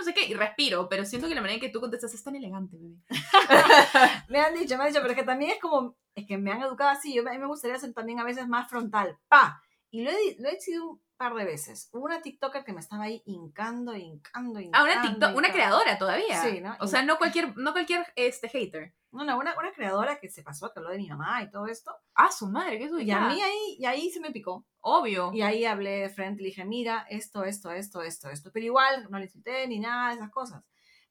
[0.06, 2.36] sé qué, y respiro, pero siento que la manera en que tú contestas es tan
[2.36, 2.96] elegante, bebé.
[4.30, 6.52] me han dicho, me han dicho, pero es que también es como, es que me
[6.52, 9.62] han educado así, yo, a mí me gustaría ser también a veces más frontal, pa,
[9.90, 11.90] y lo he, lo he sido un par de veces.
[11.94, 14.78] Hubo una TikToker que me estaba ahí hincando, hincando, hincando.
[14.78, 16.42] Ah, una TikTok, una creadora todavía.
[16.42, 16.76] Sí, ¿no?
[16.82, 18.94] O sea, no cualquier, no cualquier este, hater.
[19.16, 21.96] No, una, una creadora que se pasó, que habló de mi mamá y todo esto.
[22.14, 24.66] Ah, su madre, qué es Y a mí ahí, y ahí se me picó.
[24.82, 25.32] Obvio.
[25.34, 28.52] Y ahí hablé de frente, le dije, mira, esto, esto, esto, esto, esto.
[28.54, 30.64] Pero igual, no le insulté ni nada de esas cosas.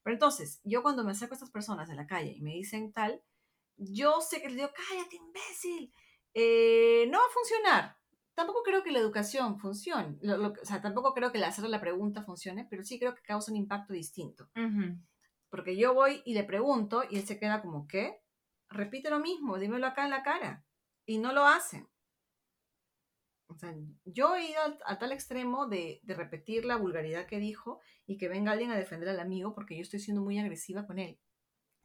[0.03, 2.93] Pero entonces, yo cuando me acerco a estas personas en la calle y me dicen
[2.93, 3.21] tal,
[3.77, 5.91] yo sé que les digo, cállate, imbécil.
[6.33, 7.97] Eh, no va a funcionar
[8.35, 10.17] tampoco creo que la educación funcione.
[10.21, 13.51] o sea, tampoco creo que el hacerle la pregunta funcione, pero sí creo que causa
[13.51, 14.49] un impacto distinto.
[15.55, 18.21] Porque yo voy y le pregunto y él se queda como, ¿qué?
[18.69, 20.65] Repite lo mismo, dímelo acá en la cara.
[21.05, 21.87] Y no lo hacen.
[23.47, 28.17] O sea, yo he ido a, tal extremo de, repetir la vulgaridad que dijo y
[28.17, 31.19] que venga alguien a defender al amigo porque yo estoy siendo muy agresiva con él.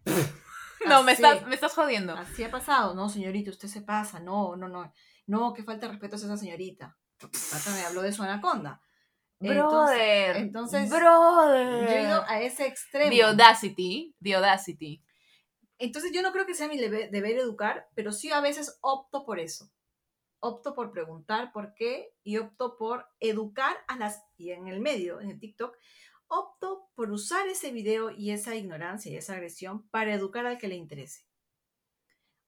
[0.88, 2.14] no, me estás, me estás jodiendo.
[2.14, 2.94] Así ha pasado.
[2.94, 4.18] No, señorita, usted se pasa.
[4.18, 4.92] No, no, no
[5.30, 6.98] no, que falta de respeto a esa señorita.
[7.22, 8.82] Hasta me habló de su anaconda.
[9.41, 10.36] Brother.
[10.36, 11.88] Entonces, brother.
[11.88, 13.11] Yo he ido a ese extremo.
[13.11, 14.14] The audacity.
[14.22, 15.03] The audacity.
[15.79, 19.41] Entonces yo no creo que sea mi deber, educar, pero sí a veces opto por
[19.41, 19.71] eso.
[20.38, 24.22] Opto por preguntar por qué y opto por educar a las...
[24.37, 25.75] Y en el medio, en el TikTok,
[26.26, 30.68] opto por usar ese video y esa ignorancia y esa agresión para educar al que
[30.68, 31.25] le interese.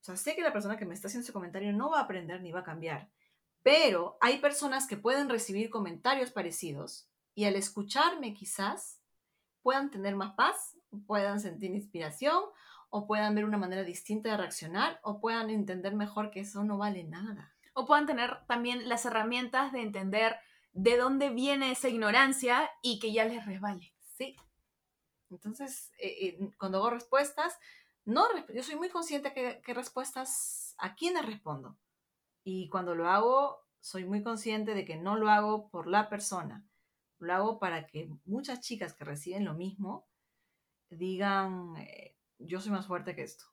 [0.03, 2.03] O sea, sé que la persona que me está haciendo ese comentario no va a
[2.03, 3.11] aprender ni va a cambiar,
[3.63, 9.01] pero hay personas que pueden recibir comentarios parecidos y al escucharme quizás
[9.63, 10.77] puedan tener más paz,
[11.07, 12.43] puedan sentir inspiración
[12.91, 16.77] o puedan ver una manera distinta de reaccionar o puedan entender mejor que eso no
[16.77, 17.55] vale nada.
[17.75, 20.37] O puedan tener también las herramientas de entender
[20.73, 23.95] de dónde viene esa ignorancia y que ya les resbale.
[24.17, 24.37] Sí.
[25.31, 27.59] Entonces, eh, eh, cuando hago respuestas,
[28.05, 31.79] no, yo soy muy consciente que, que respuestas a quiénes respondo.
[32.45, 36.65] Y cuando lo hago, soy muy consciente de que no lo hago por la persona.
[37.19, 40.09] Lo hago para que muchas chicas que reciben lo mismo
[40.91, 43.45] digan, eh, yo soy más fuerte que esto.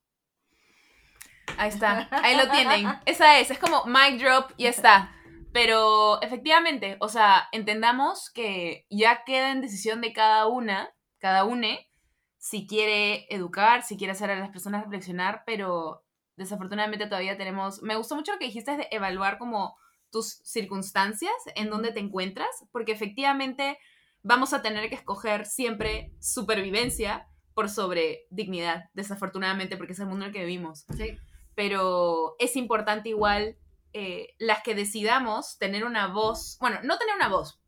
[1.57, 2.87] Ahí está, ahí lo tienen.
[3.05, 5.15] Esa es, es como mic drop y está.
[5.51, 11.89] Pero efectivamente, o sea, entendamos que ya queda en decisión de cada una, cada une,
[12.37, 16.05] si quiere educar, si quiere hacer a las personas reflexionar, pero
[16.39, 17.83] desafortunadamente todavía tenemos...
[17.83, 19.75] Me gustó mucho lo que dijiste de evaluar como
[20.09, 23.77] tus circunstancias, en donde te encuentras, porque efectivamente
[24.23, 30.25] vamos a tener que escoger siempre supervivencia por sobre dignidad, desafortunadamente, porque es el mundo
[30.25, 30.85] en el que vivimos.
[30.97, 31.17] Sí.
[31.55, 33.57] Pero es importante igual
[33.93, 37.61] eh, las que decidamos tener una voz, bueno, no tener una voz,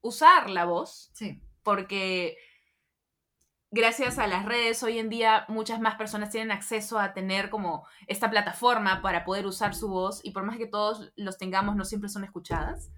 [0.00, 1.40] usar la voz, Sí.
[1.62, 2.36] porque
[3.76, 7.86] gracias a las redes hoy en día muchas más personas tienen acceso a tener como
[8.06, 11.84] esta plataforma para poder usar su voz y por más que todos los tengamos no
[11.84, 12.90] siempre son escuchadas,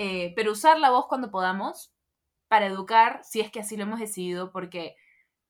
[0.00, 1.92] Eh, pero usar la voz cuando podamos
[2.46, 4.94] para educar si es que así lo hemos decidido porque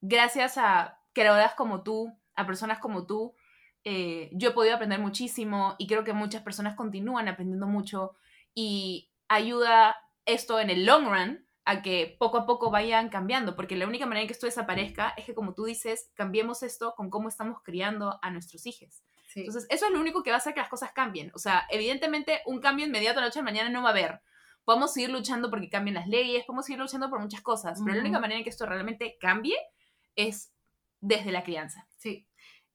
[0.01, 3.35] gracias a creadoras como tú, a personas como tú,
[3.85, 8.16] eh, yo he podido aprender muchísimo y creo que muchas personas continúan aprendiendo mucho
[8.55, 13.76] y ayuda esto en el long run a que poco a poco vayan cambiando, porque
[13.76, 17.10] la única manera en que esto desaparezca es que, como tú dices, cambiemos esto con
[17.10, 19.02] cómo estamos criando a nuestros hijos.
[19.28, 19.40] Sí.
[19.40, 21.30] Entonces, eso es lo único que va a hacer que las cosas cambien.
[21.34, 23.92] O sea, evidentemente, un cambio inmediato de la noche a la mañana no va a
[23.92, 24.22] haber.
[24.64, 28.00] Podemos seguir luchando porque cambien las leyes, podemos seguir luchando por muchas cosas, pero la
[28.00, 29.56] única manera en que esto realmente cambie
[30.16, 30.54] es
[31.00, 31.86] desde la crianza.
[31.98, 32.26] Sí.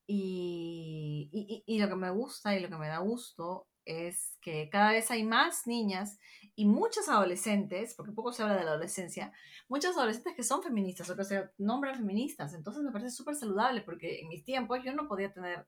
[0.06, 4.70] Y- y- y lo que me gusta y lo que me da gusto es que
[4.70, 6.20] cada vez hay más niñas
[6.56, 9.32] y muchas adolescentes, porque poco se habla de la adolescencia,
[9.68, 12.54] muchas adolescentes que son feministas o que se nombran feministas.
[12.54, 15.66] Entonces me parece súper saludable porque en mis tiempos yo no podía tener,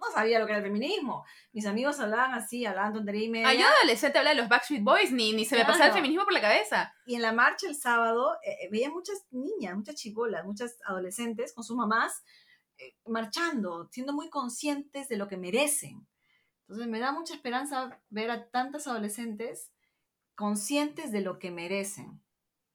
[0.00, 1.24] no sabía lo que era el feminismo.
[1.52, 3.48] Mis amigos hablaban así, hablaban tontería y media.
[3.48, 6.24] Ah, yo adolescente hablaba de los Backstreet Boys, ni, ni se me pasaba el feminismo
[6.24, 6.94] por la cabeza.
[7.04, 11.52] Y en la marcha el sábado eh, eh, veía muchas niñas, muchas chibolas, muchas adolescentes
[11.52, 12.22] con sus mamás
[12.76, 16.06] eh, marchando, siendo muy conscientes de lo que merecen.
[16.68, 19.72] Entonces me da mucha esperanza ver a tantas adolescentes
[20.38, 22.22] conscientes de lo que merecen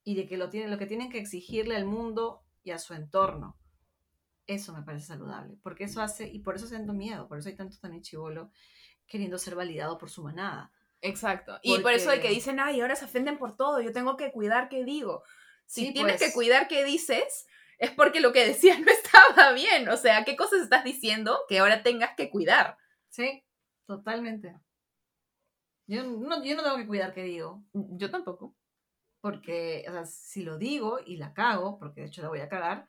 [0.04, 2.94] y de que lo, tienen, lo que tienen que exigirle al mundo y a su
[2.94, 3.58] entorno.
[4.48, 7.56] Eso me parece saludable, porque eso hace, y por eso siento miedo, por eso hay
[7.56, 8.52] tanto también chivolo
[9.08, 10.74] queriendo ser validado por su manada.
[11.00, 11.58] Exacto.
[11.64, 14.34] Y por eso de que dicen, ay, ahora se ofenden por todo, yo tengo que
[14.34, 15.24] cuidar qué digo.
[15.66, 16.32] Si Sí, tienes pues.
[16.32, 19.88] que cuidar qué dices, es porque lo que decías no estaba bien.
[19.88, 22.78] O sea, ¿qué cosas estás diciendo que ahora tengas que cuidar?
[23.08, 23.42] Sí,
[23.86, 24.54] totalmente.
[25.88, 28.56] Yo no, yo no tengo que cuidar qué digo, Yo tampoco.
[29.22, 32.50] porque, o sea, si lo digo y la cago, porque de hecho la voy a
[32.50, 32.88] cagar,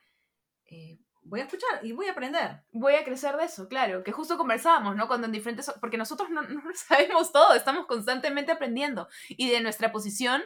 [0.66, 2.62] eh, voy a escuchar y voy a aprender.
[2.72, 4.02] Voy a crecer de eso, claro.
[4.04, 5.06] Que justo conversábamos, ¿no?
[5.08, 5.72] Cuando en diferentes...
[5.80, 9.08] Porque nosotros no, no sabemos todo, estamos constantemente aprendiendo.
[9.28, 10.42] Y de nuestra posición,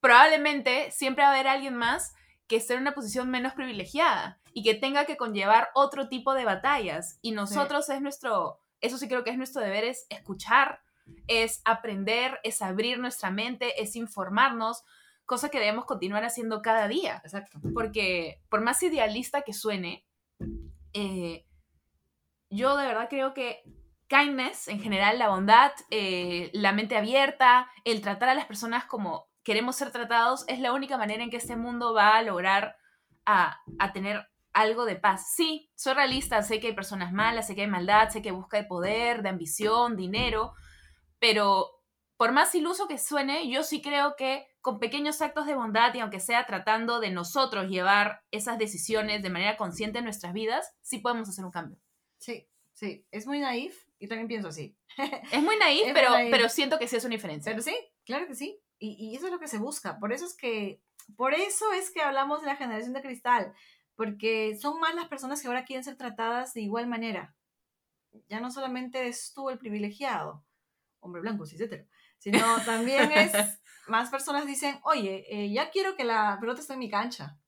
[0.00, 2.14] probablemente siempre va a haber alguien más
[2.46, 6.44] que esté en una posición menos privilegiada y que tenga que conllevar otro tipo de
[6.44, 7.18] batallas.
[7.20, 10.80] Y nosotros es nuestro, eso sí creo que es nuestro deber, es escuchar,
[11.26, 14.84] es aprender, es abrir nuestra mente, es informarnos,
[15.24, 17.20] cosa que debemos continuar haciendo cada día.
[17.24, 17.60] Exacto.
[17.74, 20.06] Porque por más idealista que suene,
[20.92, 21.46] eh,
[22.50, 23.62] yo de verdad creo que
[24.08, 29.28] kindness, en general, la bondad, eh, la mente abierta, el tratar a las personas como
[29.42, 32.76] queremos ser tratados, es la única manera en que este mundo va a lograr
[33.24, 35.34] a, a tener algo de paz.
[35.34, 38.56] Sí, soy realista, sé que hay personas malas, sé que hay maldad, sé que busca
[38.56, 40.54] de poder, de ambición, dinero,
[41.18, 41.82] pero
[42.16, 46.00] por más iluso que suene, yo sí creo que con pequeños actos de bondad y
[46.00, 50.98] aunque sea tratando de nosotros llevar esas decisiones de manera consciente en nuestras vidas, sí
[50.98, 51.78] podemos hacer un cambio.
[52.18, 53.06] Sí, sí.
[53.10, 54.76] Es muy naif y también pienso así.
[55.32, 56.30] Es muy naif, Es muy pero, naif.
[56.30, 57.52] pero siento que sí es una diferencia.
[57.52, 58.58] Pero sí, claro que sí.
[58.78, 59.98] Y, y eso es lo que se busca.
[59.98, 60.80] Por eso es que,
[61.16, 63.54] por eso es que hablamos de la generación de cristal.
[63.94, 67.34] Porque son más las personas que ahora quieren ser tratadas de igual manera.
[68.28, 70.44] Ya no solamente eres tú el privilegiado,
[71.06, 71.86] hombre blanco, cis hetero,
[72.18, 73.32] sino también es
[73.88, 77.38] más personas dicen, oye, eh, ya quiero que la pelota esté en mi cancha.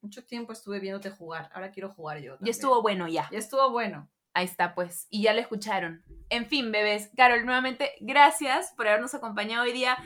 [0.00, 2.34] Mucho tiempo estuve viéndote jugar, ahora quiero jugar yo.
[2.34, 2.50] Y también.
[2.50, 3.28] estuvo bueno ya.
[3.30, 4.10] Ya estuvo bueno.
[4.34, 5.06] Ahí está, pues.
[5.10, 6.02] Y ya lo escucharon.
[6.30, 7.10] En fin, bebés.
[7.16, 9.96] Carol, nuevamente, gracias por habernos acompañado hoy día.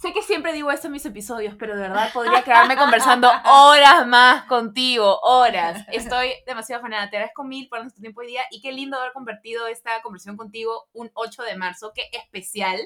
[0.00, 4.06] Sé que siempre digo esto en mis episodios, pero de verdad podría quedarme conversando horas
[4.06, 5.84] más contigo, horas.
[5.90, 7.10] Estoy demasiado afanada.
[7.10, 10.36] Te agradezco mil por nuestro tiempo hoy día y qué lindo haber convertido esta conversación
[10.36, 11.90] contigo un 8 de marzo.
[11.96, 12.78] Qué especial.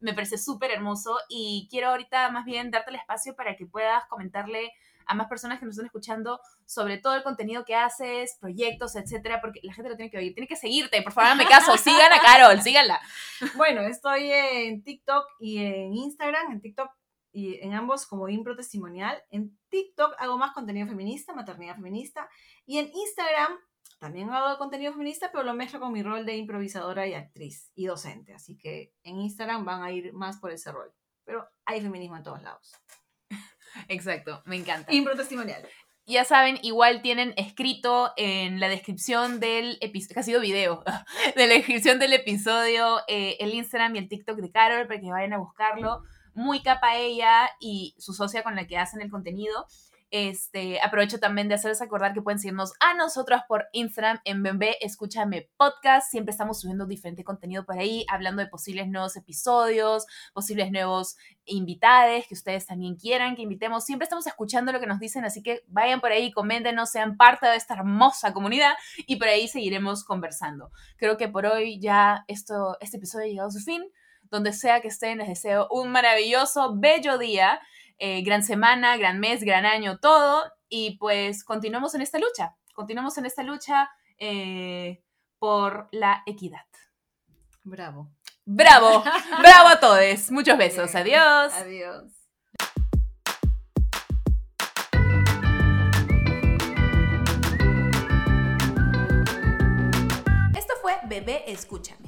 [0.00, 4.04] Me parece súper hermoso y quiero ahorita más bien darte el espacio para que puedas
[4.06, 4.72] comentarle
[5.08, 9.40] a más personas que nos están escuchando sobre todo el contenido que haces, proyectos, etcétera,
[9.40, 12.12] porque la gente lo tiene que oír, tiene que seguirte, por favor, hazme caso, sigan
[12.12, 13.00] a Carol, síganla.
[13.56, 16.90] Bueno, estoy en TikTok y en Instagram, en TikTok
[17.32, 19.22] y en ambos como Impro Testimonial.
[19.30, 22.28] En TikTok hago más contenido feminista, maternidad feminista.
[22.66, 23.58] Y en Instagram
[23.98, 27.86] también hago contenido feminista, pero lo mezclo con mi rol de improvisadora y actriz y
[27.86, 28.34] docente.
[28.34, 30.92] Así que en Instagram van a ir más por ese rol.
[31.24, 32.74] Pero hay feminismo en todos lados.
[33.88, 34.92] Exacto, me encanta.
[34.92, 35.66] Impro testimonial.
[36.08, 40.82] Ya saben, igual tienen escrito en la descripción del episodio, que ha sido video,
[41.36, 45.10] de la descripción del episodio, eh, el Instagram y el TikTok de Carol para que
[45.10, 46.02] vayan a buscarlo.
[46.32, 49.66] Muy capa ella y su socia con la que hacen el contenido.
[50.10, 54.76] Este, aprovecho también de hacerles acordar que pueden seguirnos a nosotros por Instagram en Bembe
[54.80, 56.10] Escúchame Podcast.
[56.10, 61.88] Siempre estamos subiendo diferente contenido por ahí, hablando de posibles nuevos episodios, posibles nuevos invitados
[62.28, 63.84] que ustedes también quieran que invitemos.
[63.84, 67.46] Siempre estamos escuchando lo que nos dicen, así que vayan por ahí, coméntenos, sean parte
[67.46, 68.72] de esta hermosa comunidad
[69.06, 70.70] y por ahí seguiremos conversando.
[70.96, 73.82] Creo que por hoy ya esto, este episodio ha llegado a su fin.
[74.30, 77.60] Donde sea que estén, les deseo un maravilloso, bello día
[77.98, 80.44] eh, gran semana, gran mes, gran año, todo.
[80.68, 85.02] Y pues continuamos en esta lucha, continuamos en esta lucha eh,
[85.38, 86.66] por la equidad.
[87.64, 88.10] Bravo.
[88.44, 89.04] Bravo,
[89.40, 90.30] bravo a todos.
[90.30, 90.94] Muchos besos.
[90.94, 91.52] Adiós.
[91.54, 92.04] Adiós.
[100.56, 102.07] Esto fue Bebé Escúchame.